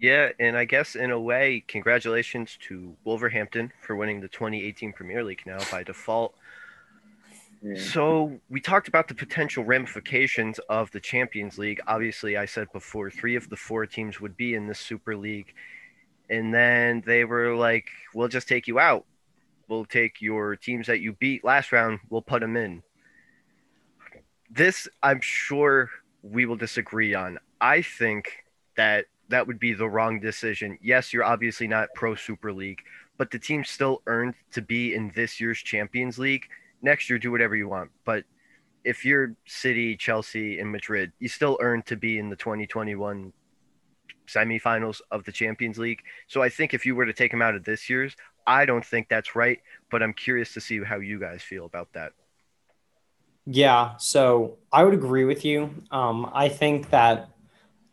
Yeah, 0.00 0.30
and 0.38 0.56
I 0.56 0.64
guess 0.64 0.96
in 0.96 1.10
a 1.10 1.20
way, 1.20 1.64
congratulations 1.66 2.58
to 2.62 2.96
Wolverhampton 3.04 3.72
for 3.80 3.96
winning 3.96 4.20
the 4.20 4.28
2018 4.28 4.92
Premier 4.92 5.22
League 5.24 5.42
now 5.46 5.58
by 5.70 5.82
default. 5.82 6.36
Yeah. 7.62 7.80
So 7.80 8.40
we 8.50 8.60
talked 8.60 8.88
about 8.88 9.08
the 9.08 9.14
potential 9.14 9.64
ramifications 9.64 10.58
of 10.68 10.90
the 10.90 11.00
Champions 11.00 11.56
League. 11.56 11.80
Obviously, 11.86 12.36
I 12.36 12.44
said 12.44 12.70
before 12.72 13.10
three 13.10 13.36
of 13.36 13.48
the 13.48 13.56
four 13.56 13.86
teams 13.86 14.20
would 14.20 14.36
be 14.36 14.54
in 14.54 14.66
the 14.66 14.74
Super 14.74 15.16
League, 15.16 15.54
and 16.28 16.52
then 16.52 17.02
they 17.06 17.24
were 17.24 17.54
like, 17.56 17.88
"We'll 18.12 18.28
just 18.28 18.48
take 18.48 18.68
you 18.68 18.78
out." 18.78 19.06
we'll 19.68 19.84
take 19.84 20.20
your 20.20 20.56
teams 20.56 20.86
that 20.86 21.00
you 21.00 21.12
beat 21.14 21.44
last 21.44 21.72
round, 21.72 22.00
we'll 22.10 22.22
put 22.22 22.40
them 22.40 22.56
in. 22.56 22.82
This, 24.54 24.86
I'm 25.02 25.20
sure 25.20 25.90
we 26.22 26.46
will 26.46 26.54
disagree 26.54 27.12
on. 27.12 27.40
I 27.60 27.82
think 27.82 28.44
that 28.76 29.06
that 29.28 29.48
would 29.48 29.58
be 29.58 29.72
the 29.72 29.88
wrong 29.88 30.20
decision. 30.20 30.78
Yes, 30.80 31.12
you're 31.12 31.24
obviously 31.24 31.66
not 31.66 31.88
pro 31.96 32.14
Super 32.14 32.52
League, 32.52 32.80
but 33.18 33.32
the 33.32 33.38
team 33.38 33.64
still 33.64 34.00
earned 34.06 34.34
to 34.52 34.62
be 34.62 34.94
in 34.94 35.10
this 35.16 35.40
year's 35.40 35.58
Champions 35.58 36.20
League. 36.20 36.46
Next 36.82 37.10
year, 37.10 37.18
do 37.18 37.32
whatever 37.32 37.56
you 37.56 37.68
want. 37.68 37.90
But 38.04 38.24
if 38.84 39.04
you're 39.04 39.34
City, 39.44 39.96
Chelsea, 39.96 40.60
and 40.60 40.70
Madrid, 40.70 41.10
you 41.18 41.28
still 41.28 41.58
earned 41.60 41.86
to 41.86 41.96
be 41.96 42.20
in 42.20 42.30
the 42.30 42.36
2021 42.36 43.32
semifinals 44.28 45.00
of 45.10 45.24
the 45.24 45.32
Champions 45.32 45.78
League. 45.78 46.02
So 46.28 46.42
I 46.42 46.48
think 46.48 46.74
if 46.74 46.86
you 46.86 46.94
were 46.94 47.06
to 47.06 47.12
take 47.12 47.32
them 47.32 47.42
out 47.42 47.56
of 47.56 47.64
this 47.64 47.90
year's, 47.90 48.14
I 48.46 48.66
don't 48.66 48.84
think 48.84 49.08
that's 49.08 49.34
right. 49.34 49.58
But 49.90 50.00
I'm 50.00 50.12
curious 50.12 50.54
to 50.54 50.60
see 50.60 50.80
how 50.84 51.00
you 51.00 51.18
guys 51.18 51.42
feel 51.42 51.64
about 51.64 51.92
that. 51.94 52.12
Yeah, 53.46 53.96
so 53.98 54.58
I 54.72 54.84
would 54.84 54.94
agree 54.94 55.24
with 55.24 55.44
you. 55.44 55.70
Um, 55.90 56.30
I 56.32 56.48
think 56.48 56.90
that 56.90 57.28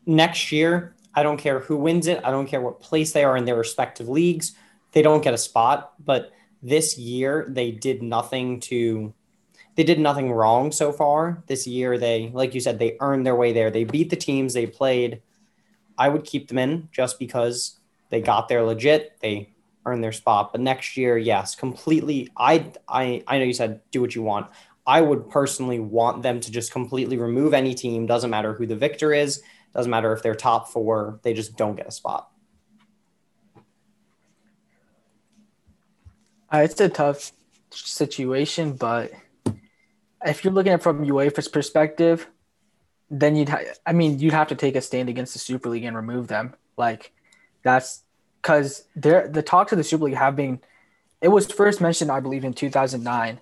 next 0.05 0.51
year, 0.51 0.95
I 1.15 1.23
don't 1.23 1.37
care 1.37 1.59
who 1.59 1.77
wins 1.77 2.07
it. 2.07 2.21
I 2.23 2.31
don't 2.31 2.47
care 2.47 2.61
what 2.61 2.81
place 2.81 3.13
they 3.13 3.23
are 3.23 3.37
in 3.37 3.45
their 3.45 3.57
respective 3.57 4.09
leagues. 4.09 4.53
They 4.93 5.01
don't 5.01 5.23
get 5.23 5.33
a 5.33 5.37
spot. 5.37 5.93
But 6.03 6.31
this 6.63 6.97
year, 6.97 7.47
they 7.49 7.71
did 7.71 8.03
nothing 8.03 8.59
to. 8.61 9.13
They 9.75 9.83
did 9.83 9.99
nothing 9.99 10.31
wrong 10.31 10.71
so 10.71 10.91
far 10.91 11.43
this 11.47 11.67
year. 11.67 11.97
They, 11.97 12.31
like 12.33 12.53
you 12.55 12.61
said, 12.61 12.79
they 12.79 12.97
earned 12.99 13.25
their 13.25 13.35
way 13.35 13.53
there. 13.53 13.71
They 13.71 13.85
beat 13.85 14.09
the 14.09 14.17
teams 14.17 14.53
they 14.53 14.67
played. 14.67 15.21
I 15.97 16.09
would 16.09 16.23
keep 16.23 16.47
them 16.47 16.57
in 16.57 16.89
just 16.91 17.19
because 17.19 17.79
they 18.09 18.21
got 18.21 18.47
there 18.47 18.63
legit. 18.63 19.17
They 19.21 19.53
earned 19.85 20.03
their 20.03 20.11
spot. 20.11 20.51
But 20.51 20.61
next 20.61 20.97
year, 20.97 21.17
yes, 21.17 21.55
completely. 21.55 22.29
I 22.37 22.71
I 22.87 23.23
I 23.27 23.37
know 23.39 23.45
you 23.45 23.53
said 23.53 23.81
do 23.91 24.01
what 24.01 24.15
you 24.15 24.23
want. 24.23 24.47
I 24.85 25.01
would 25.01 25.29
personally 25.29 25.79
want 25.79 26.23
them 26.23 26.39
to 26.39 26.51
just 26.51 26.71
completely 26.71 27.17
remove 27.17 27.53
any 27.53 27.75
team. 27.75 28.05
Doesn't 28.05 28.29
matter 28.29 28.53
who 28.53 28.65
the 28.65 28.75
victor 28.75 29.13
is. 29.13 29.41
Doesn't 29.73 29.89
matter 29.89 30.11
if 30.13 30.23
they're 30.23 30.35
top 30.35 30.69
four. 30.69 31.19
They 31.23 31.33
just 31.33 31.55
don't 31.55 31.75
get 31.75 31.87
a 31.87 31.91
spot. 31.91 32.29
Uh, 36.53 36.57
it's 36.59 36.79
a 36.81 36.89
tough 36.89 37.31
situation, 37.69 38.73
but 38.73 39.11
if 40.25 40.43
you're 40.43 40.53
looking 40.53 40.73
at 40.73 40.79
it 40.79 40.83
from 40.83 41.05
UEFA's 41.05 41.47
perspective, 41.47 42.27
then 43.09 43.35
you'd, 43.35 43.49
ha- 43.49 43.61
I 43.85 43.93
mean, 43.93 44.19
you'd 44.19 44.33
have 44.33 44.49
to 44.49 44.55
take 44.55 44.75
a 44.75 44.81
stand 44.81 45.07
against 45.07 45.33
the 45.33 45.39
Super 45.39 45.69
League 45.69 45.85
and 45.85 45.95
remove 45.95 46.27
them. 46.27 46.55
Like, 46.75 47.13
that's 47.63 48.03
because 48.41 48.85
the 48.95 49.43
talks 49.45 49.71
of 49.71 49.77
the 49.77 49.83
Super 49.83 50.05
League 50.05 50.15
have 50.15 50.35
been. 50.35 50.59
It 51.21 51.27
was 51.29 51.49
first 51.51 51.79
mentioned, 51.79 52.11
I 52.11 52.19
believe, 52.19 52.43
in 52.43 52.53
2009, 52.53 53.39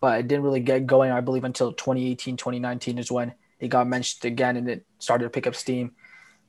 but 0.00 0.20
it 0.20 0.28
didn't 0.28 0.44
really 0.44 0.60
get 0.60 0.86
going. 0.86 1.10
I 1.10 1.20
believe 1.20 1.44
until 1.44 1.72
2018, 1.72 2.36
2019 2.36 2.98
is 2.98 3.10
when 3.10 3.34
it 3.60 3.68
got 3.68 3.86
mentioned 3.86 4.24
again, 4.24 4.56
and 4.56 4.68
it 4.68 4.86
started 4.98 5.24
to 5.24 5.30
pick 5.30 5.46
up 5.46 5.54
steam. 5.54 5.92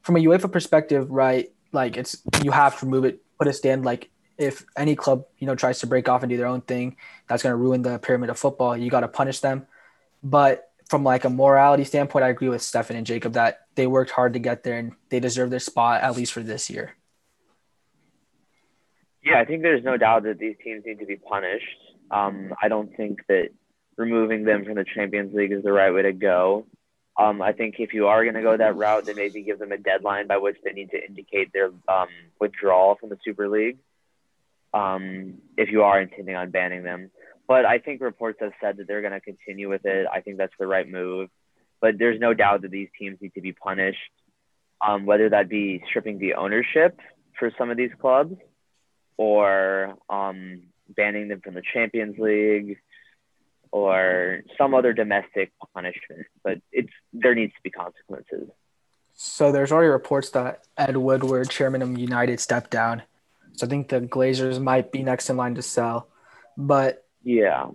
From 0.02 0.16
a 0.16 0.20
UEFA 0.20 0.52
perspective, 0.52 1.10
right? 1.10 1.52
Like, 1.72 1.98
it's 1.98 2.22
you 2.44 2.52
have 2.52 2.80
to 2.80 2.86
remove 2.86 3.06
it, 3.06 3.22
put 3.38 3.48
a 3.48 3.54
stand. 3.54 3.86
Like, 3.86 4.10
if 4.38 4.66
any 4.78 4.96
club 4.96 5.26
you 5.38 5.48
know 5.48 5.56
tries 5.56 5.80
to 5.80 5.88
break 5.88 6.08
off 6.08 6.24
and 6.24 6.30
do 6.30 6.38
their 6.38 6.48
own 6.48 6.62
thing, 6.62 6.96
that's 7.28 7.44
going 7.44 7.52
to 7.52 7.58
ruin 7.58 7.82
the 7.82 8.00
pyramid 8.00 8.30
of 8.30 8.40
football. 8.40 8.78
You 8.78 8.90
got 8.90 9.02
to 9.02 9.08
punish 9.08 9.40
them. 9.40 9.68
But 10.24 10.70
from 10.90 11.04
like 11.04 11.24
a 11.24 11.30
morality 11.30 11.84
standpoint, 11.84 12.26
I 12.26 12.30
agree 12.30 12.50
with 12.50 12.62
Stefan 12.62 12.98
and 12.98 13.06
Jacob 13.06 13.34
that 13.34 13.68
they 13.76 13.88
worked 13.88 14.12
hard 14.12 14.34
to 14.34 14.40
get 14.40 14.64
there 14.64 14.78
and 14.78 14.94
they 15.10 15.20
deserve 15.20 15.50
their 15.50 15.60
spot 15.60 16.02
at 16.02 16.16
least 16.16 16.34
for 16.34 16.42
this 16.42 16.70
year. 16.70 16.96
Yeah, 19.24 19.40
I 19.40 19.46
think 19.46 19.62
there's 19.62 19.84
no 19.84 19.98
doubt 19.98 20.24
that 20.24 20.40
these 20.40 20.56
teams 20.64 20.84
need 20.86 21.00
to 21.00 21.06
be 21.06 21.18
punished. 21.18 21.66
Um, 22.12 22.54
I 22.62 22.68
don't 22.68 22.96
think 22.96 23.20
that 23.28 23.50
removing 23.98 24.46
them 24.46 24.66
from 24.66 24.76
the 24.76 24.86
Champions 24.96 25.34
League 25.34 25.52
is 25.52 25.64
the 25.64 25.72
right 25.72 25.94
way 25.94 26.04
to 26.04 26.14
go. 26.14 26.66
Um, 27.18 27.42
I 27.42 27.52
think 27.52 27.76
if 27.80 27.94
you 27.94 28.08
are 28.08 28.24
going 28.24 28.36
to 28.36 28.42
go 28.42 28.56
that 28.56 28.78
route, 28.78 29.06
then 29.06 29.18
maybe 29.18 29.44
give 29.44 29.60
them 29.60 29.74
a 29.74 29.78
deadline 29.78 30.28
by 30.28 30.38
which 30.38 30.56
they 30.64 30.72
need 30.72 30.92
to 30.92 31.06
indicate 31.06 31.52
their 31.52 31.72
um, 31.88 32.08
withdrawal 32.40 32.96
from 32.96 33.10
the 33.10 33.18
Super 33.26 33.50
League. 33.50 33.78
Um, 34.74 35.40
if 35.58 35.70
you 35.70 35.84
are 35.84 36.00
intending 36.00 36.36
on 36.36 36.52
banning 36.52 36.84
them, 36.84 37.12
but 37.48 37.66
I 37.66 37.80
think 37.80 38.02
reports 38.02 38.38
have 38.42 38.52
said 38.62 38.78
that 38.78 38.88
they're 38.88 39.02
going 39.02 39.14
to 39.14 39.20
continue 39.20 39.68
with 39.68 39.82
it. 39.84 40.08
I 40.14 40.22
think 40.22 40.38
that's 40.38 40.54
the 40.60 40.68
right 40.68 40.88
move. 40.88 41.30
But 41.82 41.98
there's 41.98 42.20
no 42.20 42.34
doubt 42.34 42.62
that 42.62 42.72
these 42.72 42.90
teams 42.98 43.18
need 43.22 43.34
to 43.34 43.42
be 43.42 43.54
punished, 43.54 43.98
um, 44.86 45.06
whether 45.06 45.30
that 45.30 45.50
be 45.50 45.84
stripping 45.90 46.20
the 46.20 46.36
ownership 46.36 47.00
for 47.40 47.52
some 47.58 47.72
of 47.72 47.78
these 47.78 47.92
clubs 48.00 48.36
or 49.18 49.96
um, 50.10 50.62
banning 50.96 51.28
them 51.28 51.42
from 51.42 51.54
the 51.54 51.64
Champions 51.74 52.18
League 52.20 52.80
or 53.72 54.42
some 54.58 54.74
other 54.74 54.94
domestic 54.94 55.52
punishment. 55.74 56.26
But 56.44 56.60
it's 56.72 56.92
there 57.14 57.36
needs 57.36 57.54
to 57.54 57.60
be 57.64 57.70
consequences. 57.70 58.50
So 59.14 59.52
there's 59.52 59.72
already 59.72 59.90
reports 59.90 60.30
that 60.32 60.64
Ed 60.78 60.96
Woodward, 60.96 61.50
chairman 61.50 61.82
of 61.82 61.98
United, 61.98 62.40
stepped 62.40 62.72
down. 62.72 63.04
So 63.54 63.66
I 63.66 63.70
think 63.70 63.90
the 63.90 64.02
Glazers 64.02 64.62
might 64.62 64.92
be 64.92 65.04
next 65.04 65.30
in 65.30 65.36
line 65.36 65.56
to 65.56 65.62
sell. 65.62 66.08
But 66.56 67.06
yeah, 67.24 67.68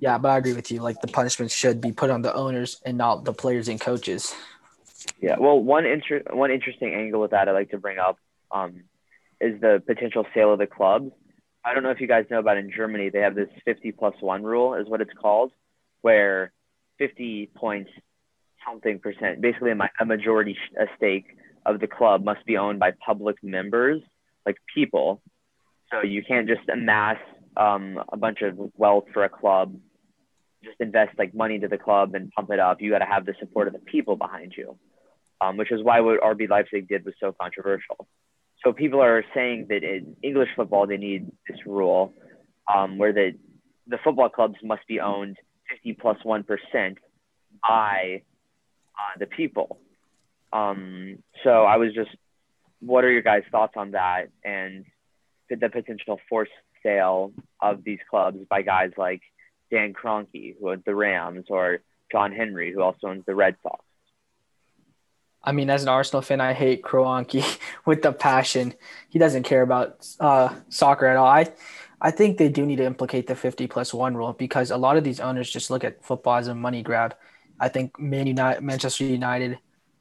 yeah, 0.00 0.18
but 0.18 0.28
I 0.28 0.36
agree 0.36 0.52
with 0.52 0.70
you. 0.70 0.80
Like 0.80 1.00
the 1.00 1.08
punishment 1.08 1.50
should 1.50 1.80
be 1.80 1.92
put 1.92 2.10
on 2.10 2.20
the 2.20 2.34
owners 2.34 2.80
and 2.84 2.98
not 2.98 3.24
the 3.24 3.32
players 3.32 3.68
and 3.68 3.80
coaches. 3.80 4.34
Yeah. 5.20 5.36
Well, 5.38 5.58
one 5.58 5.86
inter- 5.86 6.22
one 6.30 6.50
interesting 6.50 6.92
angle 6.92 7.22
with 7.22 7.30
that 7.30 7.48
I'd 7.48 7.52
like 7.52 7.70
to 7.70 7.78
bring 7.78 7.98
up 7.98 8.18
um, 8.50 8.84
is 9.40 9.60
the 9.60 9.82
potential 9.86 10.26
sale 10.34 10.52
of 10.52 10.58
the 10.58 10.66
clubs. 10.66 11.12
I 11.64 11.72
don't 11.72 11.82
know 11.82 11.90
if 11.90 12.00
you 12.00 12.06
guys 12.06 12.26
know 12.30 12.38
about 12.38 12.58
in 12.58 12.70
Germany, 12.70 13.08
they 13.08 13.20
have 13.20 13.34
this 13.34 13.48
50 13.64 13.92
plus 13.92 14.14
one 14.20 14.42
rule, 14.42 14.74
is 14.74 14.86
what 14.86 15.00
it's 15.00 15.12
called, 15.20 15.52
where 16.02 16.52
50 16.98 17.50
points 17.56 17.90
something 18.66 18.98
percent, 18.98 19.40
basically 19.40 19.70
a, 19.70 19.90
a 20.00 20.04
majority 20.04 20.56
a 20.78 20.86
stake 20.96 21.26
of 21.66 21.80
the 21.80 21.86
club 21.86 22.24
must 22.24 22.44
be 22.44 22.56
owned 22.56 22.78
by 22.78 22.92
public 23.04 23.36
members, 23.42 24.02
like 24.44 24.56
people. 24.74 25.22
So 25.90 26.02
you 26.02 26.22
can't 26.22 26.46
just 26.46 26.68
amass 26.68 27.18
um, 27.56 28.02
a 28.12 28.16
bunch 28.16 28.42
of 28.42 28.58
wealth 28.76 29.04
for 29.12 29.24
a 29.24 29.28
club, 29.28 29.74
just 30.62 30.76
invest 30.80 31.18
like 31.18 31.34
money 31.34 31.58
to 31.58 31.68
the 31.68 31.78
club 31.78 32.14
and 32.14 32.30
pump 32.32 32.50
it 32.50 32.58
up. 32.58 32.80
You 32.80 32.90
got 32.90 32.98
to 32.98 33.06
have 33.06 33.26
the 33.26 33.34
support 33.38 33.68
of 33.68 33.74
the 33.74 33.78
people 33.78 34.16
behind 34.16 34.54
you, 34.56 34.78
um, 35.40 35.56
which 35.56 35.72
is 35.72 35.82
why 35.82 36.00
what 36.00 36.20
RB 36.20 36.48
Leipzig 36.48 36.88
did 36.88 37.04
was 37.04 37.14
so 37.20 37.34
controversial. 37.40 38.06
So 38.64 38.72
people 38.72 39.02
are 39.02 39.24
saying 39.34 39.66
that 39.68 39.84
in 39.84 40.16
English 40.22 40.48
football 40.56 40.86
they 40.86 40.96
need 40.96 41.30
this 41.48 41.58
rule 41.66 42.14
um, 42.74 42.98
where 42.98 43.12
the 43.12 43.32
the 43.86 43.98
football 44.02 44.30
clubs 44.30 44.54
must 44.62 44.86
be 44.88 45.00
owned 45.00 45.36
50 45.70 45.92
plus 46.00 46.16
one 46.24 46.42
percent 46.44 46.98
by 47.62 48.22
uh, 48.98 49.18
the 49.18 49.26
people. 49.26 49.78
Um, 50.52 51.18
so 51.42 51.64
I 51.64 51.76
was 51.76 51.92
just, 51.94 52.10
what 52.80 53.04
are 53.04 53.10
your 53.10 53.22
guys' 53.22 53.42
thoughts 53.50 53.74
on 53.76 53.90
that 53.90 54.28
and 54.44 54.84
the 55.50 55.68
potential 55.68 56.20
forced 56.28 56.52
sale 56.82 57.32
of 57.60 57.82
these 57.84 57.98
clubs 58.08 58.38
by 58.48 58.62
guys 58.62 58.92
like 58.96 59.20
Dan 59.70 59.92
Kroenke, 59.92 60.54
who 60.58 60.70
owns 60.70 60.82
the 60.86 60.94
Rams, 60.94 61.46
or 61.48 61.80
John 62.12 62.32
Henry, 62.32 62.72
who 62.72 62.82
also 62.82 63.08
owns 63.08 63.24
the 63.26 63.34
Red 63.34 63.56
Sox? 63.62 63.84
I 65.44 65.52
mean, 65.52 65.68
as 65.68 65.82
an 65.82 65.88
Arsenal 65.88 66.22
fan, 66.22 66.40
I 66.40 66.54
hate 66.54 66.82
Kroenke 66.82 67.58
with 67.84 68.02
the 68.02 68.12
passion. 68.12 68.74
He 69.10 69.18
doesn't 69.18 69.42
care 69.42 69.62
about 69.62 70.06
uh, 70.18 70.54
soccer 70.70 71.06
at 71.06 71.16
all. 71.16 71.26
I, 71.26 71.52
I 72.00 72.10
think 72.10 72.38
they 72.38 72.48
do 72.48 72.64
need 72.66 72.76
to 72.76 72.84
implicate 72.84 73.26
the 73.26 73.34
50 73.34 73.66
plus 73.66 73.92
one 73.92 74.16
rule 74.16 74.32
because 74.32 74.70
a 74.70 74.76
lot 74.76 74.96
of 74.96 75.04
these 75.04 75.20
owners 75.20 75.50
just 75.50 75.70
look 75.70 75.84
at 75.84 76.04
football 76.04 76.36
as 76.36 76.48
a 76.48 76.54
money 76.54 76.82
grab. 76.82 77.14
I 77.60 77.68
think 77.68 77.98
Man 78.00 78.26
United, 78.26 78.62
Manchester 78.62 79.04
United, 79.04 79.58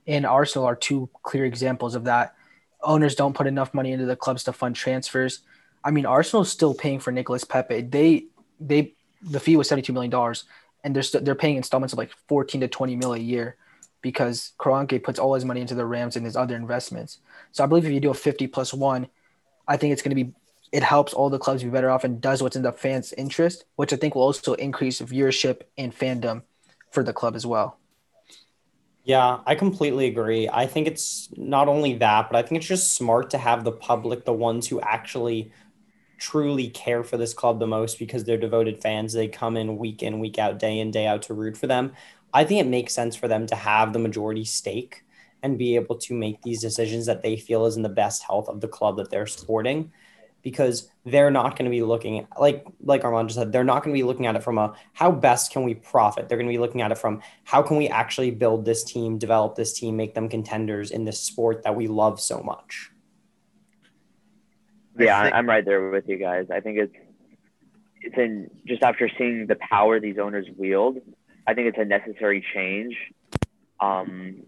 and 0.08 0.26
Arsenal 0.26 0.66
are 0.66 0.76
two 0.76 1.10
clear 1.24 1.46
examples 1.46 1.96
of 1.96 2.06
that. 2.06 2.36
Owners 2.82 3.16
don't 3.16 3.36
put 3.36 3.48
enough 3.48 3.74
money 3.74 3.92
into 3.92 4.06
the 4.06 4.16
clubs 4.16 4.44
to 4.46 4.54
fund 4.54 4.76
transfers. 4.76 5.42
I 5.84 5.92
mean, 5.92 6.06
Arsenal's 6.06 6.50
still 6.50 6.74
paying 6.74 7.00
for 7.00 7.12
Nicolas 7.12 7.44
Pepe. 7.44 7.82
They 7.82 8.26
they 8.60 8.96
the 9.22 9.40
fee 9.40 9.56
was 9.56 9.70
seventy 9.70 9.86
two 9.86 9.94
million 9.94 10.10
dollars, 10.10 10.46
and 10.84 10.96
they're 10.96 11.04
st- 11.04 11.24
they're 11.24 11.36
paying 11.36 11.56
installments 11.58 11.94
of 11.94 12.00
like 12.00 12.12
fourteen 12.28 12.62
to 12.62 12.68
twenty 12.68 12.96
mil 12.96 13.14
a 13.14 13.18
year 13.18 13.56
because 14.04 14.52
Kroenke 14.60 15.02
puts 15.02 15.18
all 15.18 15.34
his 15.34 15.46
money 15.46 15.62
into 15.62 15.74
the 15.74 15.86
Rams 15.88 16.16
and 16.16 16.26
his 16.26 16.36
other 16.36 16.56
investments. 16.56 17.18
So 17.52 17.64
I 17.64 17.68
believe 17.68 17.86
if 17.86 17.92
you 17.92 18.00
do 18.00 18.12
a 18.12 18.14
fifty 18.14 18.46
plus 18.46 18.72
one, 18.72 19.08
I 19.68 19.78
think 19.78 19.94
it's 19.94 20.04
going 20.04 20.16
to 20.16 20.24
be 20.24 20.34
it 20.72 20.84
helps 20.84 21.14
all 21.14 21.30
the 21.30 21.40
clubs 21.40 21.64
be 21.64 21.70
better 21.70 21.90
off 21.90 22.04
and 22.04 22.20
does 22.20 22.42
what's 22.44 22.56
in 22.56 22.64
the 22.64 22.72
fans' 22.72 23.14
interest, 23.14 23.66
which 23.76 23.94
I 23.94 23.96
think 23.96 24.14
will 24.14 24.24
also 24.24 24.54
increase 24.56 25.02
viewership 25.02 25.62
and 25.78 25.96
fandom 25.96 26.44
for 26.92 27.04
the 27.04 27.14
club 27.14 27.36
as 27.36 27.46
well. 27.46 27.80
Yeah, 29.04 29.40
I 29.46 29.56
completely 29.56 30.08
agree. 30.08 30.50
I 30.52 30.66
think 30.66 30.88
it's 30.88 31.30
not 31.36 31.68
only 31.68 31.96
that, 31.98 32.30
but 32.30 32.38
I 32.38 32.42
think 32.42 32.60
it's 32.60 32.68
just 32.68 32.96
smart 32.96 33.30
to 33.32 33.38
have 33.38 33.64
the 33.64 33.72
public, 33.72 34.26
the 34.26 34.34
ones 34.34 34.68
who 34.68 34.80
actually 34.82 35.52
truly 36.18 36.70
care 36.70 37.04
for 37.04 37.18
this 37.18 37.34
club 37.34 37.60
the 37.60 37.68
most 37.68 38.00
because 38.00 38.24
they're 38.24 38.38
devoted 38.38 38.82
fans. 38.82 39.12
They 39.14 39.28
come 39.28 39.58
in 39.58 39.78
week 39.78 40.02
in, 40.02 40.20
week 40.20 40.40
out, 40.40 40.58
day 40.58 40.80
in, 40.80 40.90
day 40.90 41.06
out 41.06 41.24
to 41.24 41.34
root 41.34 41.58
for 41.58 41.68
them. 41.68 41.92
I 42.34 42.44
think 42.44 42.62
it 42.62 42.68
makes 42.70 42.94
sense 42.94 43.16
for 43.16 43.28
them 43.28 43.46
to 43.48 43.56
have 43.56 43.94
the 43.94 44.00
majority 44.00 44.44
stake 44.46 45.04
and 45.44 45.58
be 45.58 45.76
able 45.76 45.98
to 45.98 46.14
make 46.14 46.42
these 46.42 46.62
decisions 46.62 47.06
that 47.06 47.22
they 47.22 47.36
feel 47.38 47.66
is 47.66 47.78
in 47.78 47.84
the 47.84 47.90
best 47.90 48.24
health 48.24 48.48
of 48.50 48.62
the 48.62 48.68
club 48.68 48.98
that 48.98 49.10
they're 49.12 49.28
supporting. 49.28 49.92
because 50.44 50.92
they're 51.06 51.32
not 51.32 51.58
going 51.58 51.66
to 51.66 51.72
be 51.72 51.82
looking 51.82 52.20
at, 52.20 52.28
like 52.40 52.66
like 52.82 53.04
Armand 53.04 53.30
just 53.30 53.40
said, 53.40 53.52
they're 53.52 53.64
not 53.64 53.84
going 53.84 53.96
to 53.96 53.98
be 53.98 54.04
looking 54.04 54.28
at 54.28 54.36
it 54.36 54.44
from 54.44 54.58
a 54.58 54.74
how 54.92 55.10
best 55.12 55.52
can 55.52 55.64
we 55.64 55.74
profit. 55.74 56.28
They're 56.30 56.38
going 56.38 56.48
to 56.48 56.54
be 56.54 56.60
looking 56.60 56.82
at 56.82 56.92
it 56.92 56.98
from 56.98 57.22
how 57.46 57.62
can 57.64 57.78
we 57.78 57.88
actually 57.88 58.30
build 58.32 58.66
this 58.66 58.84
team, 58.84 59.18
develop 59.18 59.56
this 59.56 59.74
team, 59.74 59.96
make 59.96 60.14
them 60.14 60.30
contenders 60.30 60.92
in 60.92 61.06
this 61.06 61.20
sport 61.20 61.64
that 61.64 61.76
we 61.76 61.88
love 61.88 62.20
so 62.20 62.42
much. 62.42 62.92
Yeah, 65.00 65.18
I'm 65.18 65.48
right 65.48 65.66
there 65.66 65.90
with 65.90 66.08
you 66.08 66.18
guys. 66.18 66.48
I 66.52 66.60
think 66.60 66.78
it's 66.78 66.96
it's 68.02 68.18
in 68.18 68.50
just 68.68 68.84
after 68.84 69.10
seeing 69.18 69.48
the 69.48 69.56
power 69.56 70.00
these 70.00 70.18
owners 70.20 70.46
wield, 70.58 70.98
I 71.46 71.54
think 71.54 71.68
it's 71.68 71.78
a 71.78 71.86
necessary 71.86 72.46
change. 72.54 72.96
Um, 73.80 74.44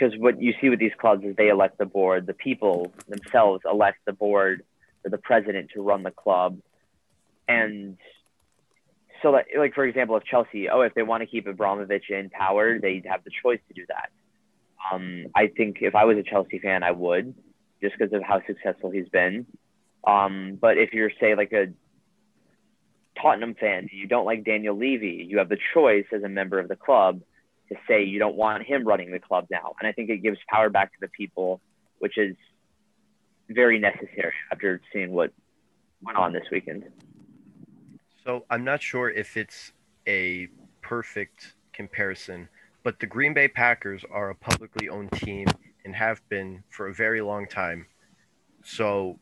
because 0.00 0.18
what 0.18 0.40
you 0.40 0.54
see 0.60 0.70
with 0.70 0.78
these 0.78 0.92
clubs 0.98 1.24
is 1.24 1.36
they 1.36 1.48
elect 1.48 1.76
the 1.76 1.84
board, 1.84 2.26
the 2.26 2.32
people 2.32 2.92
themselves 3.08 3.62
elect 3.70 3.98
the 4.06 4.12
board 4.14 4.64
or 5.04 5.10
the 5.10 5.18
president 5.18 5.70
to 5.74 5.82
run 5.82 6.02
the 6.02 6.10
club. 6.10 6.58
And 7.46 7.98
so, 9.20 9.30
like, 9.30 9.48
like 9.56 9.74
for 9.74 9.84
example, 9.84 10.16
if 10.16 10.24
Chelsea, 10.24 10.70
oh, 10.70 10.80
if 10.80 10.94
they 10.94 11.02
want 11.02 11.22
to 11.22 11.26
keep 11.26 11.46
Abramovich 11.46 12.08
in 12.08 12.30
power, 12.30 12.78
they'd 12.78 13.04
have 13.06 13.24
the 13.24 13.30
choice 13.42 13.60
to 13.68 13.74
do 13.74 13.84
that. 13.88 14.10
Um, 14.90 15.26
I 15.34 15.48
think 15.48 15.78
if 15.82 15.94
I 15.94 16.04
was 16.04 16.16
a 16.16 16.22
Chelsea 16.22 16.58
fan, 16.58 16.82
I 16.82 16.92
would, 16.92 17.34
just 17.82 17.96
because 17.98 18.14
of 18.14 18.22
how 18.22 18.40
successful 18.46 18.90
he's 18.90 19.08
been. 19.08 19.46
Um, 20.06 20.56
but 20.58 20.78
if 20.78 20.94
you're, 20.94 21.10
say, 21.20 21.34
like 21.34 21.52
a 21.52 21.66
Tottenham 23.20 23.54
fan, 23.54 23.88
you 23.92 24.06
don't 24.06 24.24
like 24.24 24.44
Daniel 24.44 24.76
Levy, 24.76 25.26
you 25.28 25.38
have 25.38 25.48
the 25.48 25.58
choice 25.74 26.06
as 26.12 26.22
a 26.22 26.28
member 26.28 26.58
of 26.58 26.68
the 26.68 26.76
club 26.76 27.20
to 27.68 27.76
say 27.88 28.02
you 28.02 28.18
don't 28.18 28.36
want 28.36 28.64
him 28.64 28.86
running 28.86 29.10
the 29.12 29.18
club 29.18 29.46
now. 29.50 29.74
And 29.78 29.88
I 29.88 29.92
think 29.92 30.10
it 30.10 30.18
gives 30.18 30.38
power 30.48 30.70
back 30.70 30.92
to 30.92 30.98
the 31.00 31.08
people, 31.08 31.60
which 31.98 32.18
is 32.18 32.36
very 33.48 33.78
necessary 33.78 34.32
after 34.52 34.80
seeing 34.92 35.12
what 35.12 35.32
went 36.02 36.18
on 36.18 36.32
this 36.32 36.44
weekend. 36.50 36.84
So 38.24 38.44
I'm 38.50 38.64
not 38.64 38.82
sure 38.82 39.10
if 39.10 39.36
it's 39.36 39.72
a 40.06 40.48
perfect 40.82 41.54
comparison, 41.72 42.48
but 42.82 42.98
the 43.00 43.06
Green 43.06 43.34
Bay 43.34 43.48
Packers 43.48 44.04
are 44.10 44.30
a 44.30 44.34
publicly 44.34 44.88
owned 44.88 45.12
team 45.12 45.46
and 45.84 45.94
have 45.94 46.26
been 46.28 46.62
for 46.70 46.88
a 46.88 46.94
very 46.94 47.20
long 47.20 47.46
time. 47.46 47.86
So 48.64 49.18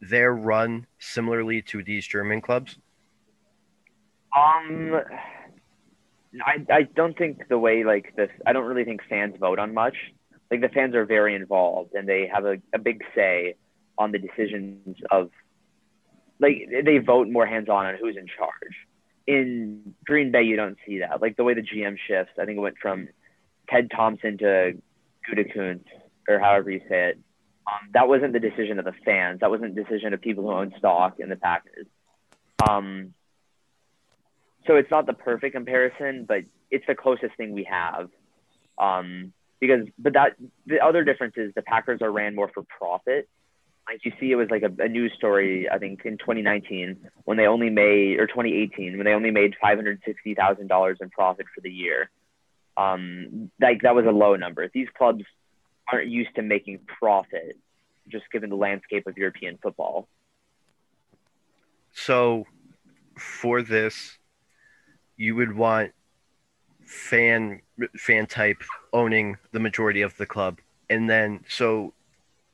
they're 0.00 0.34
run 0.34 0.86
similarly 0.98 1.62
to 1.62 1.82
these 1.82 2.06
German 2.06 2.40
clubs. 2.40 2.78
Um, 4.36 5.00
I 6.44 6.64
I 6.70 6.82
don't 6.82 7.16
think 7.16 7.48
the 7.48 7.58
way 7.58 7.84
like 7.84 8.14
this. 8.16 8.30
I 8.46 8.52
don't 8.52 8.64
really 8.64 8.84
think 8.84 9.02
fans 9.08 9.34
vote 9.38 9.58
on 9.58 9.74
much. 9.74 9.96
Like 10.50 10.60
the 10.60 10.68
fans 10.68 10.94
are 10.94 11.04
very 11.04 11.34
involved 11.34 11.94
and 11.94 12.08
they 12.08 12.30
have 12.32 12.44
a, 12.44 12.56
a 12.74 12.78
big 12.78 13.02
say 13.14 13.56
on 13.98 14.12
the 14.12 14.18
decisions 14.18 14.96
of 15.10 15.30
like 16.40 16.68
they 16.84 16.98
vote 16.98 17.28
more 17.28 17.46
hands 17.46 17.68
on 17.68 17.86
on 17.86 17.96
who's 18.00 18.16
in 18.16 18.26
charge. 18.26 18.74
In 19.26 19.94
Green 20.04 20.32
Bay, 20.32 20.42
you 20.42 20.56
don't 20.56 20.76
see 20.86 20.98
that. 20.98 21.22
Like 21.22 21.36
the 21.36 21.44
way 21.44 21.54
the 21.54 21.62
GM 21.62 21.96
shifts, 22.06 22.32
I 22.40 22.44
think 22.44 22.58
it 22.58 22.60
went 22.60 22.78
from 22.82 23.08
Ted 23.68 23.90
Thompson 23.94 24.38
to 24.38 24.72
Gutekunst, 25.30 25.84
or 26.28 26.38
however 26.38 26.70
you 26.70 26.80
say 26.88 27.10
it. 27.10 27.18
Um, 27.64 27.90
that 27.94 28.08
wasn't 28.08 28.32
the 28.32 28.40
decision 28.40 28.80
of 28.80 28.84
the 28.84 28.94
fans. 29.04 29.40
That 29.40 29.50
wasn't 29.50 29.76
the 29.76 29.84
decision 29.84 30.12
of 30.12 30.20
people 30.20 30.42
who 30.44 30.52
own 30.52 30.74
stock 30.78 31.20
in 31.20 31.28
the 31.28 31.36
Packers. 31.36 31.86
Um, 32.68 33.14
so 34.66 34.76
it's 34.76 34.90
not 34.90 35.06
the 35.06 35.12
perfect 35.12 35.54
comparison, 35.54 36.24
but 36.26 36.44
it's 36.70 36.86
the 36.86 36.94
closest 36.94 37.36
thing 37.36 37.52
we 37.52 37.64
have. 37.64 38.08
Um, 38.78 39.32
because, 39.60 39.86
but 39.98 40.14
that 40.14 40.36
the 40.66 40.80
other 40.80 41.04
difference 41.04 41.34
is 41.36 41.52
the 41.54 41.62
Packers 41.62 42.02
are 42.02 42.10
ran 42.10 42.34
more 42.34 42.50
for 42.52 42.64
profit 42.64 43.28
like 43.88 44.04
you 44.04 44.12
see, 44.20 44.30
it 44.30 44.36
was 44.36 44.48
like 44.50 44.62
a, 44.62 44.82
a 44.82 44.88
news 44.88 45.12
story. 45.16 45.68
I 45.68 45.78
think 45.78 46.04
in 46.04 46.18
2019 46.18 47.08
when 47.24 47.36
they 47.36 47.46
only 47.46 47.70
made, 47.70 48.20
or 48.20 48.26
2018 48.26 48.96
when 48.96 49.04
they 49.04 49.12
only 49.12 49.30
made 49.30 49.54
560 49.60 50.34
thousand 50.34 50.68
dollars 50.68 50.98
in 51.00 51.10
profit 51.10 51.46
for 51.54 51.60
the 51.60 51.70
year. 51.70 52.10
Um, 52.76 53.50
like 53.60 53.82
that 53.82 53.94
was 53.94 54.06
a 54.06 54.10
low 54.10 54.36
number. 54.36 54.68
These 54.72 54.88
clubs 54.96 55.24
aren't 55.90 56.08
used 56.08 56.34
to 56.36 56.42
making 56.42 56.80
profit, 56.86 57.58
just 58.08 58.24
given 58.32 58.50
the 58.50 58.56
landscape 58.56 59.06
of 59.06 59.16
European 59.18 59.58
football. 59.62 60.08
So, 61.92 62.46
for 63.18 63.60
this, 63.60 64.18
you 65.22 65.36
would 65.36 65.54
want 65.56 65.92
fan 66.84 67.60
fan 67.96 68.26
type 68.26 68.60
owning 68.92 69.36
the 69.52 69.60
majority 69.60 70.02
of 70.02 70.16
the 70.16 70.26
club, 70.26 70.58
and 70.90 71.08
then 71.08 71.44
so 71.48 71.94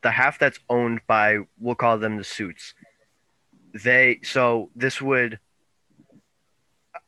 the 0.03 0.11
half 0.11 0.39
that's 0.39 0.61
owned 0.69 1.01
by 1.07 1.39
we'll 1.59 1.75
call 1.75 1.97
them 1.97 2.19
the 2.19 2.25
suits. 2.25 2.75
They 3.73 4.21
so 4.23 4.69
this 4.77 5.01
would 5.01 5.39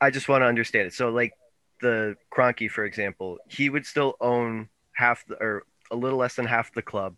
I 0.00 0.08
just 0.08 0.30
want 0.30 0.40
to 0.40 0.46
understand 0.46 0.86
it. 0.86 0.94
So 0.94 1.10
like 1.10 1.34
the 1.82 2.16
Kroenke, 2.32 2.70
for 2.70 2.86
example, 2.86 3.36
he 3.46 3.68
would 3.68 3.84
still 3.84 4.16
own 4.18 4.70
half 4.92 5.26
the, 5.26 5.34
or 5.42 5.64
a 5.90 5.96
little 5.96 6.18
less 6.18 6.36
than 6.36 6.46
half 6.46 6.72
the 6.72 6.80
club, 6.80 7.16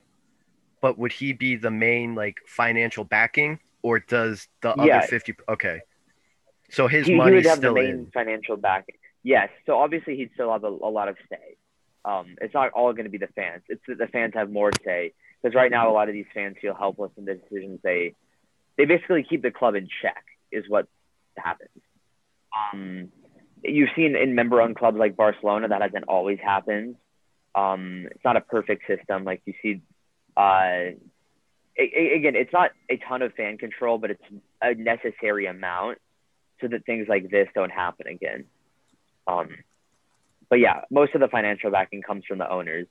but 0.81 0.99
would 0.99 1.13
he 1.13 1.33
be 1.33 1.55
the 1.55 1.71
main 1.71 2.17
like 2.17 2.39
financial 2.49 3.05
backing, 3.05 3.61
or 3.83 4.01
does 4.01 4.49
the 4.63 4.75
yeah. 4.79 4.99
other 4.99 5.07
fifty? 5.07 5.33
Okay, 5.49 5.81
so 6.73 6.89
his 6.89 7.07
he, 7.07 7.15
money 7.15 7.37
would 7.37 7.45
have 7.45 7.59
still 7.59 7.75
the 7.75 7.81
main 7.81 7.91
in. 7.91 8.11
financial 8.13 8.57
backing. 8.57 8.97
Yes, 9.23 9.51
so 9.67 9.79
obviously 9.79 10.17
he'd 10.17 10.31
still 10.35 10.51
have 10.51 10.65
a, 10.65 10.69
a 10.69 10.91
lot 10.91 11.09
of 11.09 11.17
say. 11.31 11.57
Um, 12.05 12.35
it's 12.41 12.55
not 12.55 12.73
all 12.73 12.93
going 12.93 13.05
to 13.05 13.11
be 13.11 13.19
the 13.19 13.29
fans. 13.29 13.63
It's 13.69 13.83
that 13.87 13.99
the 13.99 14.09
fans 14.09 14.33
have 14.35 14.51
more 14.51 14.71
say 14.85 15.13
because 15.41 15.55
right 15.55 15.71
now 15.71 15.91
a 15.91 15.93
lot 15.93 16.09
of 16.09 16.15
these 16.15 16.27
fans 16.35 16.57
feel 16.61 16.75
helpless 16.75 17.13
in 17.17 17.25
the 17.25 17.35
decisions 17.35 17.81
they 17.85 18.15
they 18.77 18.87
basically 18.87 19.25
keep 19.29 19.43
the 19.43 19.51
club 19.51 19.75
in 19.75 19.87
check 20.01 20.25
is 20.51 20.65
what 20.69 20.89
happens. 21.37 21.69
Um, 22.73 23.09
you've 23.63 23.91
seen 23.95 24.17
in 24.17 24.35
member-owned 24.35 24.77
clubs 24.77 24.97
like 24.99 25.15
Barcelona 25.15 25.69
that 25.69 25.83
hasn't 25.83 26.05
always 26.09 26.39
happened. 26.43 26.97
Um, 27.55 28.09
it's 28.11 28.25
not 28.25 28.37
a 28.37 28.41
perfect 28.41 28.87
system 28.87 29.25
like 29.25 29.43
you 29.45 29.55
see. 29.63 29.83
Uh, 30.37 30.97
it, 31.77 32.19
again, 32.19 32.35
it's 32.35 32.53
not 32.53 32.71
a 32.91 32.97
ton 32.97 33.23
of 33.23 33.35
fan 33.35 33.59
control, 33.59 33.99
but 33.99 34.11
it's 34.11 34.23
a 34.63 34.75
necessary 34.75 35.47
amount 35.47 35.99
so 36.63 36.69
that 36.69 36.87
things 36.87 37.09
like 37.09 37.31
this 37.31 37.49
don't 37.55 37.73
happen 37.73 38.07
again. 38.07 38.45
Um, 39.27 39.49
but 40.49 40.61
yeah, 40.61 40.83
most 40.91 41.15
of 41.15 41.21
the 41.21 41.29
financial 41.29 41.71
backing 41.71 42.03
comes 42.03 42.25
from 42.27 42.39
the 42.39 42.51
owners. 42.51 42.87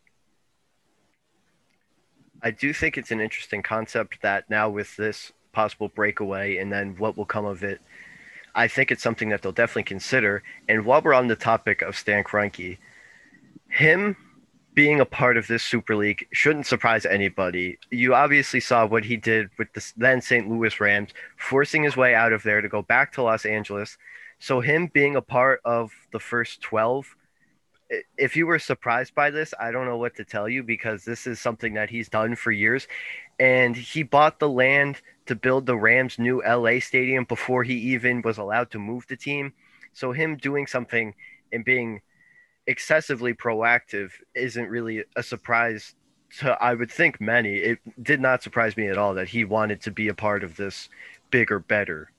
I 2.43 2.51
do 2.51 2.73
think 2.73 2.97
it's 2.97 3.11
an 3.11 3.21
interesting 3.21 3.63
concept 3.63 4.21
that 4.21 4.49
now 4.49 4.69
with 4.69 4.95
this 4.97 5.31
possible 5.53 5.89
breakaway 5.89 6.57
and 6.57 6.71
then 6.71 6.95
what 6.97 7.15
will 7.15 7.25
come 7.25 7.45
of 7.45 7.63
it, 7.63 7.81
I 8.55 8.67
think 8.67 8.91
it's 8.91 9.03
something 9.03 9.29
that 9.29 9.41
they'll 9.41 9.51
definitely 9.51 9.83
consider. 9.83 10.43
And 10.67 10.85
while 10.85 11.01
we're 11.01 11.13
on 11.13 11.27
the 11.27 11.35
topic 11.35 11.81
of 11.81 11.95
Stan 11.95 12.23
Kroenke, 12.23 12.77
him 13.69 14.17
being 14.73 14.99
a 14.99 15.05
part 15.05 15.37
of 15.37 15.47
this 15.47 15.63
Super 15.63 15.95
League 15.95 16.27
shouldn't 16.31 16.65
surprise 16.65 17.05
anybody. 17.05 17.77
You 17.89 18.15
obviously 18.15 18.59
saw 18.59 18.85
what 18.85 19.03
he 19.03 19.17
did 19.17 19.49
with 19.57 19.73
the 19.73 19.91
then 19.97 20.21
St. 20.21 20.49
Louis 20.49 20.79
Rams, 20.79 21.09
forcing 21.37 21.83
his 21.83 21.97
way 21.97 22.15
out 22.15 22.33
of 22.33 22.43
there 22.43 22.61
to 22.61 22.69
go 22.69 22.81
back 22.81 23.11
to 23.13 23.23
Los 23.23 23.45
Angeles. 23.45 23.97
So 24.39 24.61
him 24.61 24.87
being 24.87 25.15
a 25.15 25.21
part 25.21 25.61
of 25.65 25.91
the 26.11 26.19
first 26.19 26.61
12 26.61 27.15
if 28.17 28.35
you 28.35 28.47
were 28.47 28.59
surprised 28.59 29.13
by 29.15 29.29
this, 29.29 29.53
I 29.59 29.71
don't 29.71 29.85
know 29.85 29.97
what 29.97 30.15
to 30.15 30.23
tell 30.23 30.47
you 30.47 30.63
because 30.63 31.03
this 31.03 31.27
is 31.27 31.39
something 31.39 31.73
that 31.73 31.89
he's 31.89 32.09
done 32.09 32.35
for 32.35 32.51
years. 32.51 32.87
And 33.39 33.75
he 33.75 34.03
bought 34.03 34.39
the 34.39 34.49
land 34.49 35.01
to 35.25 35.35
build 35.35 35.65
the 35.65 35.75
Rams' 35.75 36.19
new 36.19 36.41
LA 36.43 36.79
stadium 36.79 37.25
before 37.25 37.63
he 37.63 37.73
even 37.73 38.21
was 38.21 38.37
allowed 38.37 38.71
to 38.71 38.79
move 38.79 39.05
the 39.07 39.17
team. 39.17 39.53
So, 39.93 40.13
him 40.13 40.37
doing 40.37 40.67
something 40.67 41.13
and 41.51 41.65
being 41.65 42.01
excessively 42.67 43.33
proactive 43.33 44.11
isn't 44.35 44.69
really 44.69 45.03
a 45.15 45.23
surprise 45.23 45.95
to, 46.39 46.51
I 46.61 46.73
would 46.73 46.91
think, 46.91 47.19
many. 47.19 47.55
It 47.55 47.79
did 48.01 48.21
not 48.21 48.43
surprise 48.43 48.77
me 48.77 48.87
at 48.87 48.97
all 48.97 49.13
that 49.15 49.29
he 49.29 49.43
wanted 49.43 49.81
to 49.81 49.91
be 49.91 50.07
a 50.07 50.13
part 50.13 50.43
of 50.43 50.55
this 50.55 50.89
bigger, 51.29 51.59
better. 51.59 52.11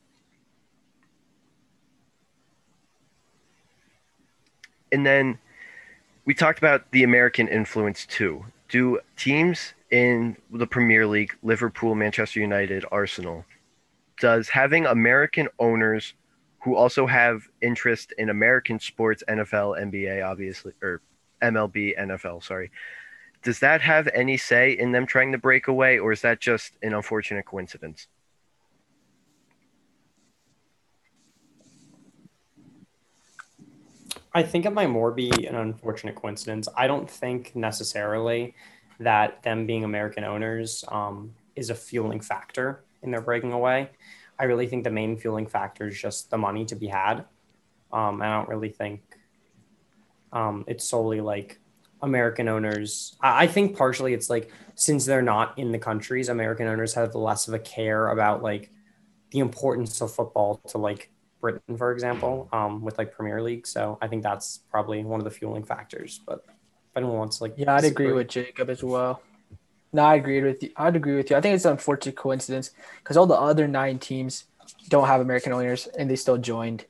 And 4.90 5.07
then 5.07 5.38
we 6.24 6.35
talked 6.35 6.59
about 6.59 6.90
the 6.90 7.02
American 7.02 7.48
influence 7.48 8.05
too. 8.05 8.44
Do 8.68 9.00
teams 9.16 9.72
in 9.90 10.37
the 10.50 10.66
Premier 10.66 11.07
League, 11.07 11.35
Liverpool, 11.42 11.94
Manchester 11.94 12.40
United, 12.40 12.85
Arsenal, 12.92 13.44
does 14.20 14.50
having 14.50 14.87
American 14.87 15.48
owners 15.59 16.14
who 16.62 16.77
also 16.77 17.07
have 17.07 17.42
interest 17.61 18.12
in 18.18 18.31
American 18.31 18.79
sports, 18.79 19.22
NFL, 19.29 19.81
NBA, 19.83 20.25
obviously, 20.25 20.72
or 20.81 21.01
MLB, 21.42 21.98
NFL, 21.98 22.42
sorry, 22.42 22.70
does 23.42 23.59
that 23.59 23.81
have 23.81 24.09
any 24.14 24.37
say 24.37 24.72
in 24.72 24.92
them 24.92 25.05
trying 25.05 25.33
to 25.33 25.38
break 25.38 25.66
away, 25.66 25.98
or 25.98 26.12
is 26.12 26.20
that 26.22 26.40
just 26.40 26.79
an 26.83 26.94
unfortunate 26.94 27.44
coincidence? 27.44 28.07
I 34.33 34.42
think 34.44 34.64
it 34.64 34.70
might 34.70 34.88
more 34.88 35.11
be 35.11 35.31
an 35.46 35.57
unfortunate 35.57 36.14
coincidence. 36.14 36.68
I 36.77 36.87
don't 36.87 37.11
think 37.11 37.55
necessarily 37.57 38.55
that 39.01 39.42
them 39.42 39.66
being 39.66 39.85
American 39.85 40.25
owners 40.25 40.85
um, 40.88 41.35
is 41.57 41.70
a 41.70 41.75
fueling 41.75 42.20
factor 42.20 42.85
in 43.03 43.11
their 43.11 43.20
breaking 43.20 43.53
away. 43.53 43.90
I 44.42 44.46
really 44.46 44.66
think 44.66 44.83
the 44.83 44.90
main 44.90 45.16
fueling 45.16 45.46
factor 45.46 45.87
is 45.87 46.00
just 46.00 46.28
the 46.28 46.37
money 46.37 46.64
to 46.64 46.74
be 46.74 46.88
had. 46.88 47.24
Um, 47.92 48.20
I 48.20 48.28
don't 48.28 48.48
really 48.48 48.70
think 48.70 49.00
um, 50.33 50.64
it's 50.66 50.85
solely 50.85 51.20
like 51.20 51.61
American 52.02 52.48
owners. 52.48 53.16
I, 53.20 53.44
I 53.44 53.46
think 53.46 53.76
partially 53.76 54.14
it's 54.14 54.28
like 54.28 54.50
since 54.74 55.07
they're 55.07 55.22
not 55.22 55.57
in 55.61 55.70
the 55.70 55.78
countries, 55.78 56.28
American 56.28 56.66
owners 56.66 56.92
have 56.94 57.14
less 57.14 57.46
of 57.46 57.55
a 57.55 57.61
care 57.61 58.09
about 58.09 58.42
like 58.42 58.72
the 59.31 59.38
importance 59.38 60.00
of 60.00 60.12
football 60.12 60.61
to 60.70 60.78
like 60.78 61.12
Britain, 61.40 61.76
for 61.76 61.92
example, 61.92 62.48
um, 62.52 62.83
with 62.83 62.98
like 62.98 63.12
Premier 63.12 63.40
League. 63.40 63.64
So 63.64 63.96
I 64.02 64.09
think 64.09 64.24
that's 64.24 64.59
probably 64.72 65.05
one 65.05 65.20
of 65.20 65.24
the 65.24 65.31
fueling 65.31 65.62
factors. 65.62 66.20
But 66.26 66.42
if 66.48 66.96
anyone 66.96 67.16
wants 67.16 67.40
like, 67.40 67.55
yeah, 67.57 67.76
I'd 67.76 67.85
agree 67.85 68.11
with 68.11 68.26
Jacob 68.26 68.70
as 68.70 68.83
well. 68.83 69.22
No, 69.92 70.02
I 70.02 70.14
agree 70.14 70.42
with 70.42 70.62
you. 70.62 70.70
I'd 70.76 70.96
agree 70.96 71.16
with 71.16 71.31
you. 71.31 71.37
I 71.37 71.40
think 71.40 71.55
it's 71.55 71.64
an 71.64 71.72
unfortunate 71.72 72.16
coincidence 72.16 72.70
because 73.02 73.16
all 73.16 73.26
the 73.26 73.35
other 73.35 73.68
nine 73.68 73.98
teams 73.98 74.44
don't 74.88 75.07
have 75.07 75.20
American 75.20 75.52
owners 75.52 75.87
and 75.87 76.11
they 76.11 76.16
still 76.16 76.38
joined. 76.38 76.87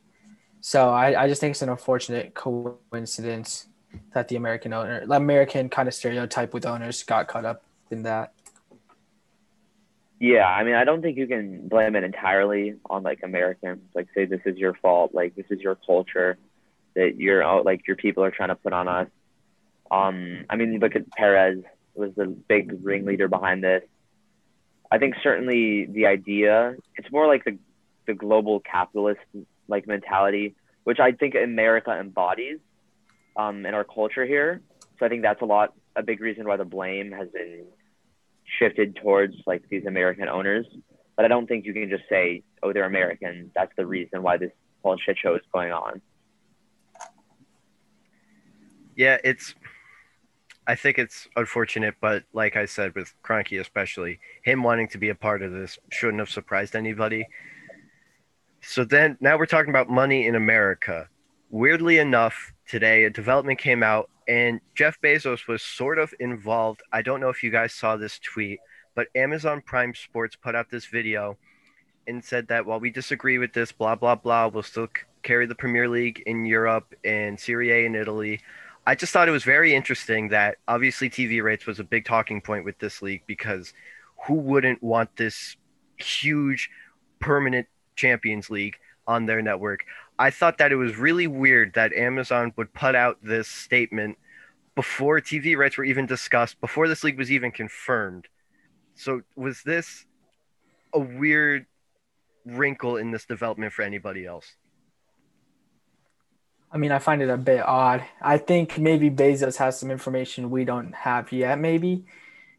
So 0.61 0.91
I, 0.91 1.25
I 1.25 1.29
just 1.29 1.41
think 1.41 1.53
it's 1.53 1.63
an 1.63 1.69
unfortunate 1.69 2.35
coincidence 2.35 3.67
that 4.15 4.29
the 4.29 4.37
American 4.37 4.73
owner, 4.73 5.05
American 5.11 5.69
kind 5.69 5.89
of 5.89 5.95
stereotype 5.95 6.55
with 6.55 6.65
owners 6.65 7.03
got 7.03 7.27
caught 7.27 7.45
up 7.45 7.65
in 7.91 8.05
that. 8.05 8.33
Yeah, 10.21 10.47
I 10.47 10.63
mean, 10.63 10.77
I 10.77 10.85
don't 10.85 11.03
think 11.03 11.19
you 11.19 11.27
can 11.27 11.67
blame 11.67 11.97
it 11.97 12.05
entirely 12.05 12.77
on 12.89 13.03
like 13.03 13.25
Americans. 13.25 13.83
Like, 13.93 14.07
say 14.15 14.25
this 14.25 14.41
is 14.45 14.57
your 14.57 14.75
fault. 14.75 15.13
Like, 15.13 15.35
this 15.35 15.47
is 15.51 15.61
your 15.61 15.75
culture 15.75 16.39
that 16.95 17.17
you're 17.19 17.63
like 17.63 17.89
your 17.89 17.97
people 17.97 18.23
are 18.23 18.31
trying 18.31 18.51
to 18.51 18.55
put 18.55 18.73
on 18.73 18.87
us. 18.87 19.09
Um, 19.91 20.45
I 20.49 20.55
mean, 20.55 20.79
look 20.79 20.95
at 20.95 21.11
Perez 21.11 21.59
was 21.95 22.11
the 22.17 22.27
big 22.27 22.79
ringleader 22.83 23.29
behind 23.29 23.63
this. 23.63 23.83
I 24.91 24.99
think 24.99 25.15
certainly 25.23 25.87
the 25.87 26.07
idea 26.07 26.77
it's 26.97 27.11
more 27.11 27.27
like 27.27 27.45
the 27.45 27.59
the 28.07 28.15
global 28.15 28.61
capitalist 28.61 29.21
like 29.69 29.87
mentality, 29.87 30.55
which 30.85 30.99
I 31.01 31.13
think 31.13 31.35
America 31.35 31.93
embodies 31.93 32.59
um, 33.37 33.65
in 33.65 33.75
our 33.75 33.85
culture 33.85 34.27
here. 34.27 34.61
So 34.99 35.07
I 35.07 35.09
think 35.09 35.23
that's 35.23 35.41
a 35.43 35.47
lot 35.47 35.73
a 35.97 36.03
big 36.03 36.21
reason 36.21 36.47
why 36.47 36.57
the 36.57 36.65
blame 36.65 37.13
has 37.13 37.29
been 37.29 37.65
shifted 38.59 38.97
towards 38.97 39.35
like 39.47 39.63
these 39.69 39.87
American 39.87 40.29
owners. 40.29 40.67
But 41.17 41.25
I 41.27 41.29
don't 41.29 41.47
think 41.47 41.67
you 41.67 41.75
can 41.75 41.91
just 41.91 42.05
say, 42.09 42.43
oh, 42.63 42.73
they're 42.73 42.85
American. 42.85 43.51
That's 43.55 43.73
the 43.77 43.87
reason 43.87 44.23
why 44.23 44.39
this 44.39 44.53
whole 44.83 44.97
shit 44.97 45.19
show 45.19 45.35
is 45.35 45.43
going 45.53 45.73
on. 45.73 46.01
Yeah, 48.97 49.19
it's. 49.23 49.55
I 50.73 50.75
think 50.75 50.99
it's 50.99 51.29
unfortunate, 51.37 51.97
but 52.01 52.25
like 52.33 52.57
I 52.57 52.65
said, 52.65 52.95
with 52.95 53.13
Kroenke 53.23 53.61
especially, 53.61 54.21
him 54.43 54.63
wanting 54.63 54.89
to 54.89 54.97
be 54.97 55.11
a 55.11 55.15
part 55.15 55.43
of 55.43 55.53
this 55.53 55.79
shouldn't 55.91 56.21
have 56.21 56.31
surprised 56.31 56.75
anybody. 56.75 57.27
So 58.63 58.83
then, 58.83 59.19
now 59.21 59.37
we're 59.37 59.45
talking 59.45 59.69
about 59.69 59.91
money 59.91 60.27
in 60.27 60.35
America. 60.35 61.11
Weirdly 61.51 61.99
enough, 61.99 62.55
today 62.67 63.05
a 63.05 63.11
development 63.11 63.59
came 63.59 63.83
out 63.83 64.09
and 64.27 64.63
Jeff 64.75 64.99
Bezos 65.03 65.47
was 65.47 65.61
sort 65.61 65.99
of 65.99 66.15
involved. 66.21 66.81
I 66.91 67.03
don't 67.03 67.21
know 67.21 67.29
if 67.29 67.43
you 67.43 67.51
guys 67.51 67.75
saw 67.75 67.99
this 67.99 68.19
tweet, 68.19 68.59
but 68.95 69.09
Amazon 69.15 69.61
Prime 69.61 69.95
Sports 69.95 70.37
put 70.37 70.55
out 70.55 70.71
this 70.71 70.87
video 70.87 71.37
and 72.07 72.25
said 72.25 72.49
that 72.49 72.65
while 72.65 72.81
we 72.81 72.91
disagree 72.91 73.37
with 73.37 73.53
this, 73.53 73.73
blah, 73.73 73.95
blah, 73.95 74.15
blah, 74.15 74.47
we'll 74.47 74.63
still 74.63 74.87
c- 74.87 75.03
carry 75.23 75.45
the 75.45 75.55
Premier 75.55 75.87
League 75.87 76.23
in 76.25 76.47
Europe 76.47 76.95
and 77.05 77.39
Serie 77.39 77.73
A 77.73 77.85
in 77.85 77.95
Italy. 77.95 78.41
I 78.85 78.97
just 78.97 79.13
thought 79.13 79.29
it 79.29 79.33
was 79.33 79.45
very 79.45 79.75
interesting 79.75 80.31
that 80.31 80.57
obviously 80.67 81.09
TV 81.09 81.43
rates 81.43 81.67
was 81.67 81.79
a 81.79 81.85
big 81.85 82.05
talking 82.05 82.41
point 82.41 82.65
with 82.65 82.79
this 82.79 83.01
league 83.01 83.23
because 83.27 83.73
who 84.27 84.35
wouldn't 84.35 84.83
want 84.83 85.17
this 85.17 85.57
huge 85.99 86.69
permanent 87.21 87.69
Champions 87.95 88.51
League 88.51 88.77
on 89.07 89.27
their 89.27 89.41
network? 89.41 89.85
I 90.19 90.31
thought 90.31 90.59
that 90.59 90.73
it 90.73 90.77
was 90.77 90.97
really 90.97 91.29
weird 91.29 91.75
that 91.75 91.93
Amazon 91.93 92.53
would 92.57 92.73
put 92.75 92.97
out 92.97 93.19
this 93.23 93.47
statement 93.47 94.19
before 94.75 95.21
TV 95.21 95.57
rights 95.57 95.77
were 95.77 95.85
even 95.85 96.07
discussed, 96.07 96.61
before 96.61 96.89
this 96.89 97.05
league 97.05 97.19
was 97.19 97.31
even 97.31 97.53
confirmed. 97.53 98.27
So 98.95 99.23
was 99.37 99.63
this 99.63 100.07
a 100.93 100.99
weird 100.99 101.67
wrinkle 102.45 102.97
in 102.97 103.13
this 103.13 103.27
development 103.27 103.73
for 103.73 103.83
anybody 103.83 104.27
else? 104.27 104.57
I 106.73 106.79
mean, 106.79 106.91
I 106.91 106.99
find 106.99 107.21
it 107.21 107.29
a 107.29 107.37
bit 107.37 107.61
odd. 107.61 108.03
I 108.21 108.39
think 108.39 108.79
maybe 108.79 109.11
Bezos 109.11 109.57
has 109.59 109.79
some 109.79 109.91
information 109.91 110.51
we 110.51 110.65
don't 110.65 110.95
have 110.95 111.31
yet, 111.31 111.59
maybe. 111.59 112.05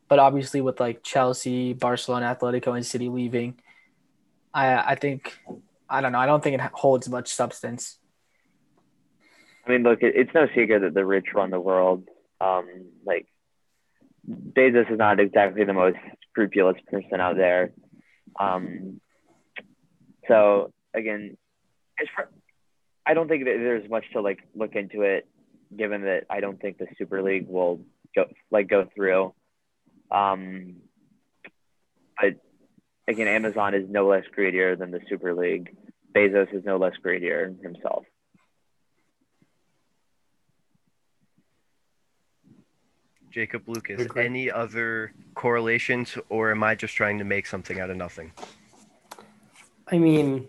But 0.07 0.19
obviously, 0.19 0.61
with 0.61 0.79
like 0.79 1.01
Chelsea, 1.01 1.73
Barcelona, 1.73 2.37
Atletico, 2.39 2.75
and 2.75 2.85
City 2.85 3.09
leaving, 3.09 3.55
I 4.53 4.91
I 4.91 4.95
think 4.95 5.35
I 5.89 6.01
don't 6.01 6.11
know. 6.11 6.19
I 6.19 6.27
don't 6.27 6.43
think 6.43 6.61
it 6.61 6.71
holds 6.73 7.09
much 7.09 7.29
substance. 7.29 7.97
I 9.65 9.71
mean, 9.71 9.83
look, 9.83 9.99
it's 10.01 10.33
no 10.35 10.47
secret 10.53 10.81
that 10.81 10.93
the 10.93 11.05
rich 11.05 11.27
run 11.33 11.49
the 11.49 11.59
world. 11.59 12.07
Um, 12.39 12.67
like 13.05 13.27
Bezos 14.29 14.91
is 14.91 14.97
not 14.97 15.19
exactly 15.19 15.63
the 15.63 15.73
most 15.73 15.97
scrupulous 16.29 16.77
person 16.91 17.19
out 17.19 17.37
there. 17.37 17.71
Um, 18.39 18.99
so 20.27 20.71
again, 20.93 21.37
far, 22.15 22.29
I 23.05 23.13
don't 23.13 23.27
think 23.27 23.45
that 23.45 23.57
there's 23.57 23.89
much 23.89 24.05
to 24.13 24.21
like 24.21 24.39
look 24.55 24.75
into 24.75 25.01
it, 25.01 25.27
given 25.75 26.03
that 26.03 26.25
I 26.29 26.39
don't 26.39 26.59
think 26.59 26.77
the 26.77 26.87
Super 26.97 27.21
League 27.21 27.47
will 27.47 27.81
go 28.15 28.25
like 28.51 28.67
go 28.67 28.87
through. 28.95 29.33
Um, 30.11 30.75
but 32.19 32.35
again, 33.07 33.27
Amazon 33.27 33.73
is 33.73 33.89
no 33.89 34.07
less 34.07 34.23
greedier 34.33 34.75
than 34.75 34.91
the 34.91 35.01
Super 35.09 35.33
League. 35.33 35.75
Bezos 36.13 36.53
is 36.53 36.63
no 36.63 36.77
less 36.77 36.93
greedier 37.01 37.53
himself. 37.61 38.05
Jacob 43.33 43.67
Lucas, 43.67 44.05
any 44.15 44.51
other 44.51 45.11
correlations, 45.33 46.15
or 46.29 46.51
am 46.51 46.63
I 46.63 46.75
just 46.75 46.95
trying 46.95 47.17
to 47.17 47.23
make 47.23 47.47
something 47.47 47.79
out 47.79 47.89
of 47.89 47.97
nothing? 47.97 48.31
I 49.91 49.97
mean, 49.97 50.47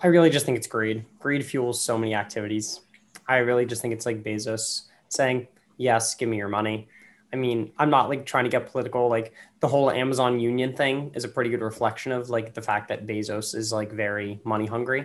I 0.00 0.06
really 0.06 0.30
just 0.30 0.46
think 0.46 0.56
it's 0.56 0.66
greed. 0.66 1.04
Greed 1.18 1.44
fuels 1.44 1.80
so 1.80 1.98
many 1.98 2.14
activities. 2.14 2.80
I 3.26 3.38
really 3.38 3.66
just 3.66 3.82
think 3.82 3.92
it's 3.92 4.06
like 4.06 4.22
Bezos 4.22 4.82
saying, 5.08 5.48
Yes, 5.76 6.14
give 6.14 6.28
me 6.28 6.36
your 6.36 6.48
money. 6.48 6.88
I 7.32 7.36
mean, 7.36 7.72
I'm 7.78 7.90
not 7.90 8.08
like 8.08 8.24
trying 8.24 8.44
to 8.44 8.50
get 8.50 8.70
political. 8.70 9.08
Like 9.08 9.32
the 9.60 9.68
whole 9.68 9.90
Amazon 9.90 10.40
union 10.40 10.74
thing 10.74 11.10
is 11.14 11.24
a 11.24 11.28
pretty 11.28 11.50
good 11.50 11.60
reflection 11.60 12.10
of 12.10 12.30
like 12.30 12.54
the 12.54 12.62
fact 12.62 12.88
that 12.88 13.06
Bezos 13.06 13.54
is 13.54 13.72
like 13.72 13.92
very 13.92 14.40
money 14.44 14.66
hungry. 14.66 15.04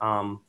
Um, 0.00 0.40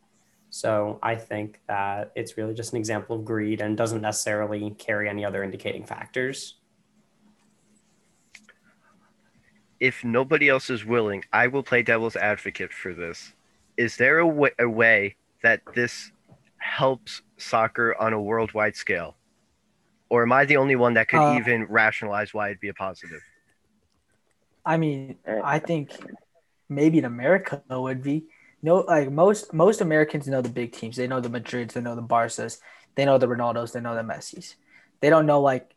so 0.50 1.00
I 1.04 1.16
think 1.16 1.60
that 1.68 2.12
it's 2.16 2.38
really 2.38 2.54
just 2.54 2.74
an 2.74 2.80
example 2.80 3.16
of 3.16 3.26
greed 3.26 3.62
and 3.62 3.76
doesn't 3.76 4.02
necessarily 4.02 4.72
carry 4.78 5.10
any 5.10 5.26
other 5.26 5.44
indicating 5.44 5.86
factors. 5.86 6.56
If 9.84 10.04
nobody 10.04 10.48
else 10.48 10.70
is 10.70 10.86
willing, 10.86 11.26
I 11.34 11.48
will 11.48 11.64
play 11.64 11.84
devil's 11.84 12.16
advocate 12.16 12.72
for 12.72 12.94
this. 12.94 13.34
Is 13.76 13.98
there 13.98 14.20
a 14.20 14.28
way, 14.28 14.52
way 14.60 15.16
that 15.42 15.60
this 15.76 16.12
helps 16.58 17.22
soccer 17.38 17.96
on 18.00 18.14
a 18.14 18.22
worldwide 18.22 18.76
scale? 18.78 19.16
or 20.14 20.22
am 20.22 20.32
I 20.32 20.46
the 20.46 20.58
only 20.58 20.76
one 20.76 20.94
that 20.94 21.08
could 21.08 21.18
uh, 21.18 21.40
even 21.40 21.66
rationalize 21.66 22.36
why 22.36 22.50
it'd 22.50 22.60
be 22.60 22.68
a 22.68 22.74
positive? 22.76 23.22
I 24.64 24.78
mean, 24.78 25.18
I 25.44 25.58
think 25.58 25.90
maybe 26.70 27.00
in 27.00 27.06
America 27.06 27.64
it 27.68 27.80
would 27.80 28.04
be 28.04 28.26
no 28.62 28.82
like 28.82 29.12
most 29.12 29.52
most 29.54 29.82
Americans 29.82 30.28
know 30.28 30.44
the 30.44 30.50
big 30.50 30.72
teams. 30.72 30.98
They 30.98 31.08
know 31.08 31.20
the 31.20 31.30
Madrids, 31.30 31.74
they 31.74 31.82
know 31.82 31.96
the 31.96 32.04
Barcas, 32.04 32.60
they 32.94 33.06
know 33.06 33.18
the 33.18 33.26
Ronaldos, 33.26 33.72
they 33.72 33.82
know 33.82 33.96
the 33.96 34.04
Messis. 34.04 34.56
They 35.00 35.10
don't 35.10 35.26
know 35.26 35.42
like 35.42 35.74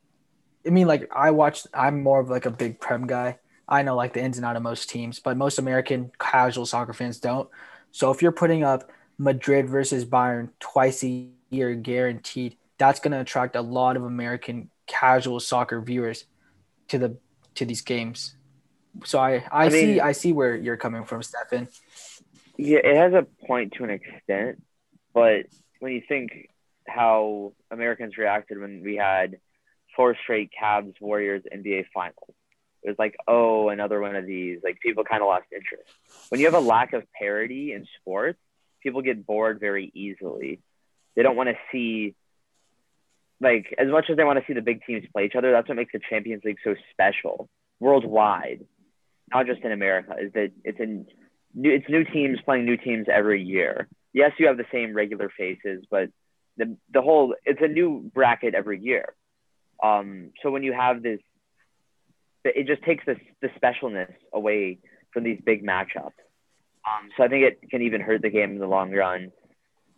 I 0.66 0.68
mean 0.68 0.86
like 0.86 1.08
I 1.16 1.30
watch 1.30 1.66
I'm 1.72 2.02
more 2.02 2.20
of 2.20 2.28
like 2.28 2.44
a 2.44 2.50
big 2.50 2.78
prem 2.78 3.06
guy. 3.06 3.38
I 3.68 3.82
know 3.82 3.96
like 3.96 4.12
the 4.12 4.22
ins 4.22 4.36
and 4.36 4.46
out 4.46 4.56
of 4.56 4.62
most 4.62 4.88
teams, 4.88 5.18
but 5.18 5.36
most 5.36 5.58
American 5.58 6.12
casual 6.18 6.66
soccer 6.66 6.92
fans 6.92 7.18
don't. 7.18 7.48
So 7.90 8.10
if 8.10 8.22
you're 8.22 8.32
putting 8.32 8.62
up 8.62 8.90
Madrid 9.18 9.68
versus 9.68 10.04
Bayern 10.04 10.50
twice 10.60 11.02
a 11.02 11.28
year 11.50 11.74
guaranteed, 11.74 12.56
that's 12.78 13.00
going 13.00 13.12
to 13.12 13.20
attract 13.20 13.56
a 13.56 13.62
lot 13.62 13.96
of 13.96 14.04
American 14.04 14.70
casual 14.86 15.40
soccer 15.40 15.80
viewers 15.80 16.24
to 16.88 16.98
the 16.98 17.16
to 17.56 17.64
these 17.64 17.80
games. 17.80 18.36
So 19.04 19.18
I 19.18 19.44
I, 19.50 19.66
I 19.66 19.68
see 19.68 19.86
mean, 19.86 20.00
I 20.00 20.12
see 20.12 20.32
where 20.32 20.54
you're 20.54 20.76
coming 20.76 21.04
from, 21.04 21.22
Stefan. 21.22 21.68
Yeah, 22.56 22.78
it 22.84 22.96
has 22.96 23.12
a 23.12 23.26
point 23.46 23.74
to 23.74 23.84
an 23.84 23.90
extent, 23.90 24.62
but 25.12 25.46
when 25.80 25.92
you 25.92 26.02
think 26.08 26.48
how 26.86 27.52
Americans 27.70 28.16
reacted 28.16 28.58
when 28.60 28.82
we 28.82 28.96
had 28.96 29.38
four 29.94 30.16
straight 30.22 30.50
Cavs 30.58 30.94
Warriors 31.00 31.42
NBA 31.52 31.86
finals, 31.92 32.34
it 32.86 32.90
was 32.90 32.98
like, 32.98 33.16
oh, 33.26 33.68
another 33.68 34.00
one 34.00 34.14
of 34.14 34.26
these. 34.26 34.60
Like 34.62 34.78
people 34.80 35.02
kind 35.02 35.20
of 35.22 35.26
lost 35.26 35.46
interest. 35.52 35.90
When 36.28 36.40
you 36.40 36.46
have 36.46 36.54
a 36.54 36.60
lack 36.60 36.92
of 36.92 37.02
parity 37.12 37.72
in 37.72 37.84
sports, 38.00 38.38
people 38.80 39.02
get 39.02 39.26
bored 39.26 39.58
very 39.58 39.90
easily. 39.92 40.60
They 41.16 41.22
don't 41.22 41.36
want 41.36 41.48
to 41.48 41.56
see 41.72 42.14
like 43.40 43.74
as 43.76 43.88
much 43.88 44.06
as 44.08 44.16
they 44.16 44.24
want 44.24 44.38
to 44.38 44.44
see 44.46 44.54
the 44.54 44.62
big 44.62 44.84
teams 44.86 45.04
play 45.12 45.26
each 45.26 45.34
other, 45.34 45.50
that's 45.50 45.68
what 45.68 45.76
makes 45.76 45.92
the 45.92 46.00
Champions 46.08 46.44
League 46.44 46.58
so 46.62 46.74
special. 46.92 47.48
worldwide, 47.80 48.64
not 49.34 49.46
just 49.46 49.62
in 49.62 49.72
America, 49.72 50.14
is 50.18 50.32
that 50.32 50.52
it's 50.64 50.78
in 50.78 51.06
new 51.54 51.70
it's 51.70 51.88
new 51.88 52.04
teams 52.04 52.38
playing 52.44 52.64
new 52.64 52.76
teams 52.76 53.06
every 53.12 53.42
year. 53.42 53.88
Yes, 54.12 54.32
you 54.38 54.46
have 54.46 54.56
the 54.56 54.66
same 54.72 54.94
regular 54.94 55.28
faces, 55.36 55.84
but 55.90 56.10
the 56.56 56.76
the 56.92 57.02
whole 57.02 57.34
it's 57.44 57.60
a 57.60 57.68
new 57.68 58.10
bracket 58.14 58.54
every 58.54 58.80
year. 58.80 59.14
Um, 59.82 60.30
so 60.42 60.50
when 60.50 60.62
you 60.62 60.72
have 60.72 61.02
this, 61.02 61.20
it 62.54 62.66
just 62.66 62.82
takes 62.82 63.04
this 63.06 63.18
the 63.40 63.48
specialness 63.48 64.12
away 64.32 64.78
from 65.12 65.24
these 65.24 65.40
big 65.44 65.64
matchups. 65.64 66.12
Um, 66.86 67.08
so 67.16 67.24
I 67.24 67.28
think 67.28 67.44
it 67.44 67.70
can 67.70 67.82
even 67.82 68.00
hurt 68.00 68.22
the 68.22 68.30
game 68.30 68.52
in 68.52 68.58
the 68.58 68.66
long 68.66 68.92
run 68.92 69.32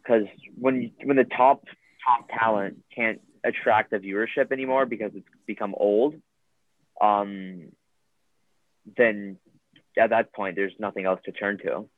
because 0.03 0.27
when 0.59 0.93
when 1.05 1.17
the 1.17 1.25
top 1.25 1.65
top 2.07 2.29
talent 2.29 2.79
can't 2.95 3.21
attract 3.45 3.91
the 3.91 3.99
viewership 3.99 4.53
anymore 4.53 4.87
because 4.87 5.13
it's 5.15 5.29
become 5.47 5.75
old, 5.77 6.15
um, 7.01 7.69
then 8.97 9.37
at 9.99 10.11
that 10.11 10.33
point 10.33 10.57
there's 10.57 10.73
nothing 10.79 11.05
else 11.05 11.21
to 11.25 11.33
turn 11.33 11.59
to. 11.59 11.89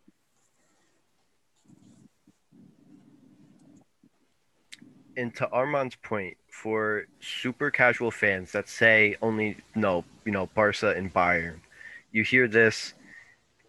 And 5.17 5.35
to 5.37 5.49
Armand's 5.51 5.97
point, 5.97 6.37
for 6.49 7.07
super 7.21 7.71
casual 7.71 8.11
fans 8.11 8.53
that 8.53 8.69
say 8.69 9.17
only 9.23 9.57
no, 9.75 10.05
you 10.25 10.33
know, 10.33 10.47
Barca 10.55 10.91
and 10.91 11.13
Bayern, 11.13 11.61
you 12.13 12.23
hear 12.23 12.49
this 12.49 12.95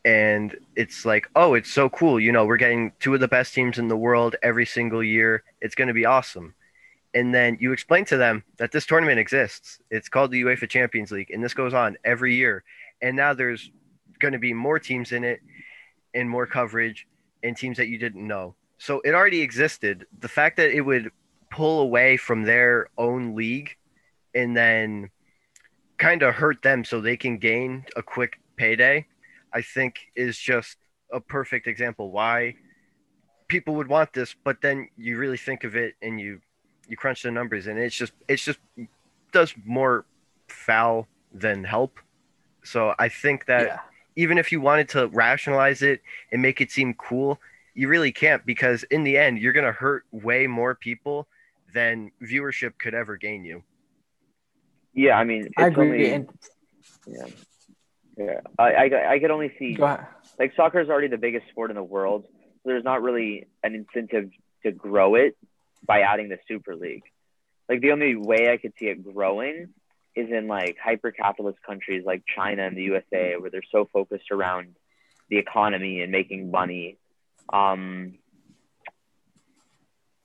and 0.04 0.56
it's 0.76 1.06
like, 1.06 1.30
oh, 1.36 1.54
it's 1.54 1.72
so 1.72 1.90
cool. 1.90 2.20
You 2.20 2.32
know, 2.32 2.46
we're 2.46 2.58
getting 2.58 2.92
two 3.00 3.14
of 3.14 3.20
the 3.20 3.28
best 3.28 3.54
teams 3.54 3.78
in 3.78 3.88
the 3.88 3.98
world 3.98 4.36
every 4.42 4.66
single 4.66 5.04
year. 5.04 5.44
It's 5.62 5.76
going 5.76 5.90
to 5.90 5.94
be 5.94 6.06
awesome. 6.06 6.56
And 7.14 7.34
then 7.34 7.58
you 7.60 7.72
explain 7.72 8.06
to 8.06 8.18
them 8.18 8.44
that 8.58 8.72
this 8.72 8.86
tournament 8.86 9.20
exists. 9.20 9.80
It's 9.92 10.10
called 10.10 10.32
the 10.32 10.42
UEFA 10.42 10.68
Champions 10.70 11.12
League, 11.12 11.30
and 11.30 11.44
this 11.44 11.54
goes 11.54 11.74
on 11.74 11.98
every 12.04 12.36
year. 12.36 12.64
And 13.02 13.16
now 13.16 13.34
there's 13.34 13.70
going 14.20 14.32
to 14.32 14.40
be 14.40 14.54
more 14.54 14.80
teams 14.80 15.12
in 15.12 15.24
it 15.24 15.42
and 16.14 16.30
more 16.30 16.48
coverage 16.48 17.08
and 17.44 17.56
teams 17.56 17.78
that 17.78 17.88
you 17.88 17.98
didn't 17.98 18.26
know. 18.26 18.56
So 18.78 19.02
it 19.02 19.14
already 19.14 19.42
existed. 19.42 20.08
The 20.20 20.28
fact 20.28 20.58
that 20.58 20.72
it 20.72 20.82
would 20.82 21.12
pull 21.52 21.82
away 21.82 22.18
from 22.18 22.44
their 22.44 22.90
own 22.98 23.36
league 23.36 23.76
and 24.34 24.58
then 24.58 25.12
kind 25.98 26.24
of 26.24 26.34
hurt 26.34 26.64
them 26.64 26.84
so 26.84 27.00
they 27.00 27.18
can 27.18 27.38
gain 27.38 27.86
a 27.96 28.02
quick 28.02 28.40
payday 28.56 29.06
I 29.54 29.62
think 29.62 30.12
is 30.16 30.38
just 30.38 30.78
a 31.12 31.20
perfect 31.20 31.68
example 31.68 32.12
why 32.12 32.56
people 33.48 33.76
would 33.76 33.88
want 33.88 34.14
this, 34.14 34.34
but 34.44 34.62
then 34.62 34.88
you 34.98 35.18
really 35.18 35.38
think 35.38 35.64
of 35.64 35.76
it 35.76 35.96
and 36.02 36.20
you 36.20 36.40
you 36.88 36.98
crunch 36.98 37.24
the 37.24 37.32
numbers 37.32 37.68
and 37.68 37.78
it's 37.78 37.96
just 37.96 38.14
it's 38.28 38.44
just 38.44 38.60
does 39.32 39.54
more 39.66 40.06
foul 40.48 41.08
than 41.34 41.64
help. 41.64 42.00
So 42.64 42.94
I 43.00 43.10
think 43.10 43.46
that 43.46 43.66
yeah. 43.68 43.80
even 44.16 44.38
if 44.38 44.52
you 44.52 44.62
wanted 44.62 44.90
to 44.90 45.08
rationalize 45.08 45.82
it 45.82 46.02
and 46.32 46.42
make 46.42 46.62
it 46.62 46.72
seem 46.72 46.94
cool, 46.94 47.40
you 47.74 47.88
really 47.88 48.12
can't 48.12 48.46
because 48.46 48.84
in 48.84 49.04
the 49.04 49.18
end 49.18 49.40
you're 49.40 49.54
going 49.54 49.66
to 49.66 49.72
hurt 49.72 50.06
way 50.12 50.48
more 50.48 50.76
people 50.76 51.28
than 51.74 52.12
viewership 52.22 52.78
could 52.78 52.94
ever 52.94 53.18
gain 53.18 53.44
you. 53.44 53.64
Yeah, 54.94 55.14
I 55.14 55.24
mean, 55.24 55.50
I 55.58 55.68
agree. 55.68 56.12
Only, 56.12 56.28
yeah. 57.08 57.28
Yeah, 58.18 58.42
I, 58.60 58.74
I, 58.74 59.12
I 59.14 59.20
could 59.20 59.32
only 59.32 59.54
see 59.58 59.78
like 60.38 60.54
soccer 60.56 60.82
is 60.82 60.90
already 60.90 61.08
the 61.08 61.18
biggest 61.18 61.48
sport 61.50 61.72
in 61.72 61.76
the 61.76 61.84
world. 61.84 62.26
So 62.28 62.60
there's 62.66 62.84
not 62.84 63.02
really 63.02 63.48
an 63.64 63.74
incentive 63.74 64.30
to 64.64 64.72
grow 64.72 65.16
it 65.16 65.38
by 65.86 66.02
adding 66.02 66.30
the 66.30 66.38
Super 66.48 66.76
League. 66.76 67.04
Like 67.70 67.82
the 67.82 67.92
only 67.92 68.16
way 68.16 68.52
I 68.52 68.58
could 68.58 68.74
see 68.78 68.88
it 68.88 69.04
growing 69.14 69.70
is 70.16 70.30
in 70.30 70.48
like 70.48 70.78
hyper 70.84 71.12
capitalist 71.12 71.60
countries 71.66 72.04
like 72.06 72.24
China 72.36 72.66
and 72.68 72.76
the 72.76 72.84
USA, 72.84 73.36
where 73.38 73.50
they're 73.50 73.62
so 73.72 73.88
focused 73.94 74.30
around 74.30 74.76
the 75.30 75.38
economy 75.38 76.02
and 76.02 76.12
making 76.12 76.52
money. 76.52 76.98
Um, 77.52 78.16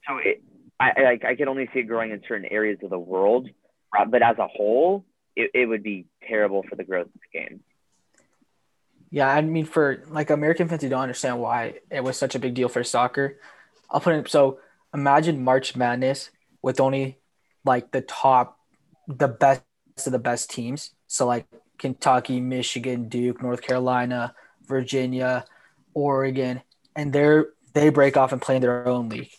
so 0.07 0.19
it, 0.19 0.43
I, 0.79 1.19
I, 1.25 1.29
I 1.31 1.35
could 1.37 1.49
only 1.49 1.69
see 1.73 1.81
it 1.81 1.85
growing 1.85 2.11
in 2.11 2.23
certain 2.29 2.47
areas 2.51 2.79
of 2.83 2.91
the 2.91 2.99
world, 2.99 3.49
uh, 3.97 4.05
but 4.05 4.23
as 4.23 4.39
a 4.39 4.47
whole, 4.47 5.05
it, 5.35 5.51
it 5.55 5.67
would 5.67 5.83
be 5.83 6.07
terrible 6.27 6.65
for 6.69 6.77
the 6.77 6.85
growth 6.85 7.07
of 7.07 7.21
the 7.33 7.39
game. 7.39 7.61
Yeah, 9.11 9.29
I 9.29 9.41
mean, 9.41 9.65
for 9.65 10.03
like 10.09 10.31
American 10.31 10.69
fans 10.69 10.83
who 10.83 10.89
don't 10.89 11.03
understand 11.03 11.41
why 11.41 11.75
it 11.91 12.03
was 12.03 12.17
such 12.17 12.35
a 12.35 12.39
big 12.39 12.55
deal 12.55 12.69
for 12.69 12.83
soccer, 12.83 13.39
I'll 13.91 14.01
put 14.01 14.15
it 14.15 14.29
so 14.29 14.59
imagine 14.93 15.45
March 15.45 15.77
Madness 15.77 16.31
with 16.61 16.81
only 16.81 17.19
like 17.65 17.93
the 17.93 18.01
top, 18.01 18.59
the 19.07 19.29
best 19.29 19.63
of 20.05 20.13
the 20.13 20.19
best 20.19 20.51
teams. 20.51 20.91
So 21.07 21.27
like 21.27 21.47
Kentucky, 21.79 22.41
Michigan, 22.41 23.09
Duke, 23.09 23.43
North 23.43 23.63
Carolina, 23.63 24.35
Virginia, 24.67 25.45
Oregon, 25.95 26.63
and 26.97 27.13
they're 27.13 27.47
they 27.75 27.91
break 27.91 28.17
off 28.17 28.33
and 28.33 28.43
play 28.43 28.57
in 28.57 28.63
their 28.63 28.89
own 28.89 29.09
league. 29.09 29.31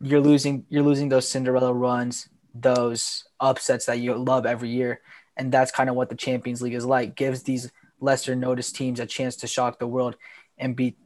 You're 0.00 0.20
losing 0.20 0.64
you're 0.68 0.82
losing 0.82 1.08
those 1.08 1.28
Cinderella 1.28 1.72
runs, 1.72 2.28
those 2.54 3.24
upsets 3.40 3.86
that 3.86 3.98
you 3.98 4.14
love 4.14 4.46
every 4.46 4.68
year, 4.68 5.00
and 5.36 5.50
that's 5.50 5.72
kind 5.72 5.90
of 5.90 5.96
what 5.96 6.08
the 6.08 6.14
Champions 6.14 6.62
League 6.62 6.74
is 6.74 6.84
like. 6.84 7.16
Gives 7.16 7.42
these 7.42 7.70
lesser 8.00 8.34
noticed 8.36 8.76
teams 8.76 9.00
a 9.00 9.06
chance 9.06 9.36
to 9.36 9.46
shock 9.46 9.78
the 9.78 9.86
world 9.86 10.16
and 10.56 10.76
beat 10.76 10.96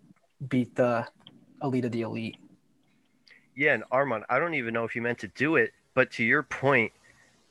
beat 0.46 0.74
the 0.74 1.06
elite 1.62 1.84
of 1.84 1.92
the 1.92 2.02
elite. 2.02 2.36
Yeah, 3.54 3.74
and 3.74 3.84
Armand, 3.90 4.24
I 4.30 4.38
don't 4.38 4.54
even 4.54 4.74
know 4.74 4.84
if 4.84 4.96
you 4.96 5.02
meant 5.02 5.18
to 5.18 5.28
do 5.28 5.56
it, 5.56 5.72
but 5.94 6.10
to 6.12 6.24
your 6.24 6.42
point, 6.42 6.92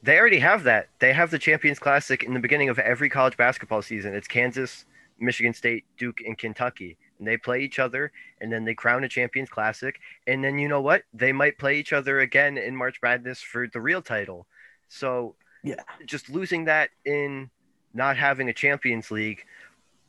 they 0.04 0.18
already 0.18 0.40
have 0.40 0.64
that. 0.64 0.90
They 1.00 1.14
have 1.14 1.30
the 1.30 1.38
Champions 1.40 1.80
Classic 1.80 2.24
in 2.24 2.34
the 2.34 2.40
beginning 2.40 2.70
of 2.70 2.80
every 2.80 3.10
college 3.10 3.38
basketball 3.38 3.84
season. 3.84 4.16
It's 4.16 4.28
Kansas, 4.28 4.86
Michigan 5.20 5.54
State, 5.54 5.86
Duke, 5.98 6.22
and 6.26 6.38
Kentucky. 6.38 6.98
And 7.22 7.28
they 7.28 7.38
play 7.38 7.62
each 7.62 7.78
other, 7.78 8.12
and 8.42 8.52
then 8.52 8.66
they 8.66 8.74
crown 8.74 9.04
a 9.04 9.08
Champions 9.08 9.48
Classic. 9.48 10.00
And 10.26 10.44
then 10.44 10.58
you 10.58 10.68
know 10.68 10.82
what? 10.82 11.04
They 11.14 11.32
might 11.32 11.60
play 11.60 11.78
each 11.78 11.94
other 11.94 12.20
again 12.20 12.58
in 12.58 12.76
March 12.76 13.00
Madness 13.04 13.40
for 13.44 13.68
the 13.68 13.80
real 13.80 14.02
title. 14.02 14.48
So, 14.90 15.36
yeah, 15.64 15.84
just 16.08 16.32
losing 16.32 16.66
that 16.66 16.90
in 17.06 17.52
not 17.94 18.18
having 18.18 18.50
a 18.50 18.54
Champions 18.54 19.12
League. 19.12 19.46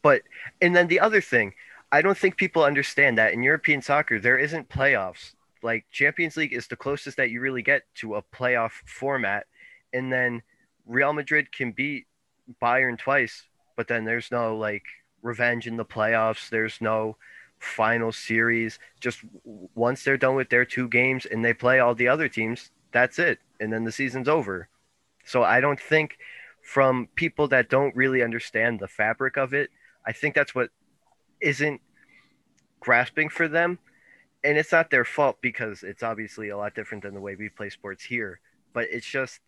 But 0.01 0.22
and 0.62 0.75
then 0.75 0.88
the 0.88 1.01
other 1.01 1.20
thing, 1.20 1.53
I 1.92 2.01
don't 2.01 2.16
think 2.16 2.38
people 2.38 2.64
understand 2.64 3.18
that 3.18 3.35
in 3.35 3.42
European 3.42 3.83
soccer 3.83 4.18
there 4.18 4.38
isn't 4.38 4.70
playoffs. 4.70 5.35
Like 5.62 5.85
Champions 5.92 6.38
League 6.38 6.55
is 6.55 6.66
the 6.66 6.77
closest 6.77 7.18
that 7.18 7.29
you 7.29 7.42
really 7.42 7.62
get 7.62 7.83
to 7.96 8.14
a 8.14 8.22
playoff 8.22 8.72
format, 8.87 9.44
and 9.92 10.11
then 10.11 10.40
Real 10.87 11.12
Madrid 11.12 11.53
can 11.53 11.72
beat 11.72 12.07
Bayern 12.62 12.98
twice, 12.98 13.44
but 13.77 13.87
then 13.87 14.07
there's 14.07 14.31
no 14.31 14.57
like 14.57 14.87
revenge 15.22 15.66
in 15.66 15.76
the 15.76 15.85
playoffs. 15.85 16.50
There's 16.50 16.80
no 16.80 17.16
final 17.58 18.12
series. 18.12 18.78
Just 19.00 19.20
once 19.74 20.04
they're 20.04 20.16
done 20.16 20.35
with 20.35 20.50
their 20.50 20.64
two 20.64 20.88
games 20.88 21.26
and 21.26 21.44
they 21.44 21.54
play 21.54 21.78
all 21.78 21.94
the 21.94 22.08
other 22.08 22.28
teams, 22.28 22.70
that's 22.92 23.18
it, 23.18 23.38
and 23.61 23.72
then 23.72 23.85
the 23.85 23.92
season's 23.92 24.28
over. 24.28 24.68
So 25.24 25.42
I 25.42 25.61
don't 25.61 25.80
think 25.80 26.18
from 26.62 27.08
people 27.14 27.48
that 27.48 27.70
don't 27.70 27.94
really 27.96 28.22
understand 28.22 28.78
the 28.78 28.88
fabric 28.88 29.37
of 29.37 29.54
it. 29.54 29.70
I 30.06 30.12
think 30.12 30.35
that's 30.35 30.54
what 30.54 30.70
isn't 31.40 31.80
grasping 32.80 33.28
for 33.28 33.48
them. 33.48 33.78
And 34.44 34.58
it's 34.58 34.72
not 34.72 34.90
their 34.90 35.04
fault 35.04 35.38
because 35.40 35.85
it's 35.85 36.02
obviously 36.02 36.48
a 36.48 36.56
lot 36.56 36.74
different 36.74 37.04
than 37.04 37.14
the 37.14 37.20
way 37.20 37.37
we 37.37 37.48
play 37.48 37.70
sports 37.70 38.02
here. 38.02 38.40
But 38.72 38.88
it's 38.90 39.06
just, 39.06 39.40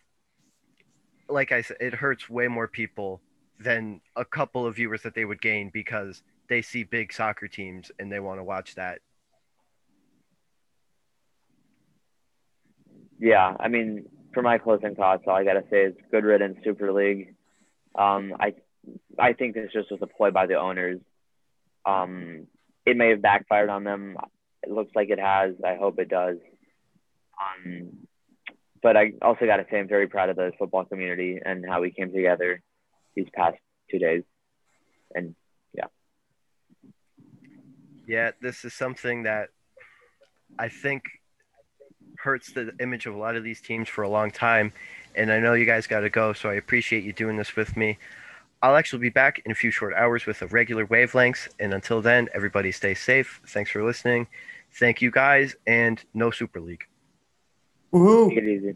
like 1.28 1.50
I 1.50 1.62
said, 1.62 1.78
it 1.80 1.94
hurts 1.94 2.30
way 2.30 2.46
more 2.46 2.68
people 2.68 3.20
than 3.64 4.00
a 4.14 4.24
couple 4.24 4.66
of 4.66 4.77
viewers 4.77 5.03
that 5.03 5.14
they 5.14 5.24
would 5.24 5.40
gain 5.40 5.70
because 5.72 6.22
they 6.48 6.62
see 6.62 6.85
big 6.85 7.12
soccer 7.12 7.48
teams 7.48 7.90
and 7.98 8.12
they 8.12 8.20
want 8.20 8.38
to 8.38 8.44
watch 8.44 8.74
that. 8.77 9.00
Yeah, 13.18 13.55
I 13.59 13.68
mean, 13.68 14.07
for 14.35 14.42
my 14.42 14.59
closing 14.59 14.94
thoughts, 14.94 15.24
all 15.27 15.35
I 15.35 15.44
gotta 15.44 15.64
say 15.70 15.85
is 15.85 15.94
good 16.11 16.24
riddance 16.24 16.59
Super 16.62 16.92
League. 16.92 17.35
Um, 17.94 18.35
I 18.38 18.55
I 19.18 19.33
think 19.33 19.55
this 19.55 19.72
just 19.72 19.90
was 19.90 20.00
a 20.03 20.07
ploy 20.07 20.31
by 20.31 20.46
the 20.46 20.57
owners. 20.57 21.00
Um, 21.87 22.46
it 22.85 22.96
may 22.96 23.11
have 23.11 23.22
backfired 23.22 23.70
on 23.70 23.85
them. 23.85 24.16
It 24.62 24.70
looks 24.70 24.92
like 24.94 25.11
it 25.11 25.18
has. 25.18 25.55
I 25.64 25.77
hope 25.77 25.98
it 25.98 26.09
does. 26.09 26.37
Um, 27.40 27.90
but 28.83 28.96
I 28.96 29.12
also 29.22 29.46
got 29.46 29.57
to 29.57 29.66
say 29.70 29.79
I'm 29.79 29.88
very 29.88 30.09
proud 30.09 30.29
of 30.29 30.37
the 30.37 30.53
football 30.59 30.85
community 30.85 31.38
and 31.42 31.64
how 31.66 31.81
we 31.81 31.90
came 31.90 32.12
together 32.12 32.61
these 33.14 33.29
past 33.35 33.57
two 33.90 33.98
days. 33.98 34.22
And 35.14 35.35
yeah. 35.72 35.87
Yeah, 38.07 38.33
this 38.40 38.64
is 38.64 38.74
something 38.74 39.22
that 39.24 39.50
I 40.59 40.68
think 40.68 41.03
hurts 42.18 42.53
the 42.53 42.72
image 42.81 43.07
of 43.07 43.14
a 43.14 43.18
lot 43.18 43.37
of 43.37 43.44
these 43.44 43.61
teams 43.61 43.88
for 43.88 44.03
a 44.03 44.09
long 44.09 44.31
time. 44.31 44.72
And 45.14 45.31
I 45.31 45.38
know 45.40 45.55
you 45.55 45.66
guys 45.66 45.87
got 45.87 46.00
to 46.00 46.11
go, 46.11 46.33
so 46.33 46.48
I 46.48 46.55
appreciate 46.55 47.05
you 47.05 47.12
doing 47.12 47.37
this 47.37 47.55
with 47.57 47.77
me. 47.77 47.98
I'll 48.62 48.77
actually 48.77 49.00
be 49.00 49.11
back 49.11 49.42
in 49.44 49.53
a 49.53 49.55
few 49.55 49.70
short 49.70 49.92
hours 49.94 50.27
with 50.27 50.40
a 50.42 50.46
regular 50.46 50.87
wavelengths. 50.87 51.48
And 51.61 51.74
until 51.74 52.00
then, 52.00 52.29
everybody 52.35 52.72
stay 52.72 52.94
safe. 52.94 53.40
Thanks 53.48 53.70
for 53.70 53.85
listening. 53.85 54.27
Thank 54.72 55.03
you 55.03 55.11
guys, 55.11 55.55
and 55.66 56.03
no 56.14 56.31
Super 56.31 56.61
League. 56.61 56.85
Woo-hoo. 57.92 58.31
Take 58.31 58.38
it 58.38 58.48
easy. 58.48 58.74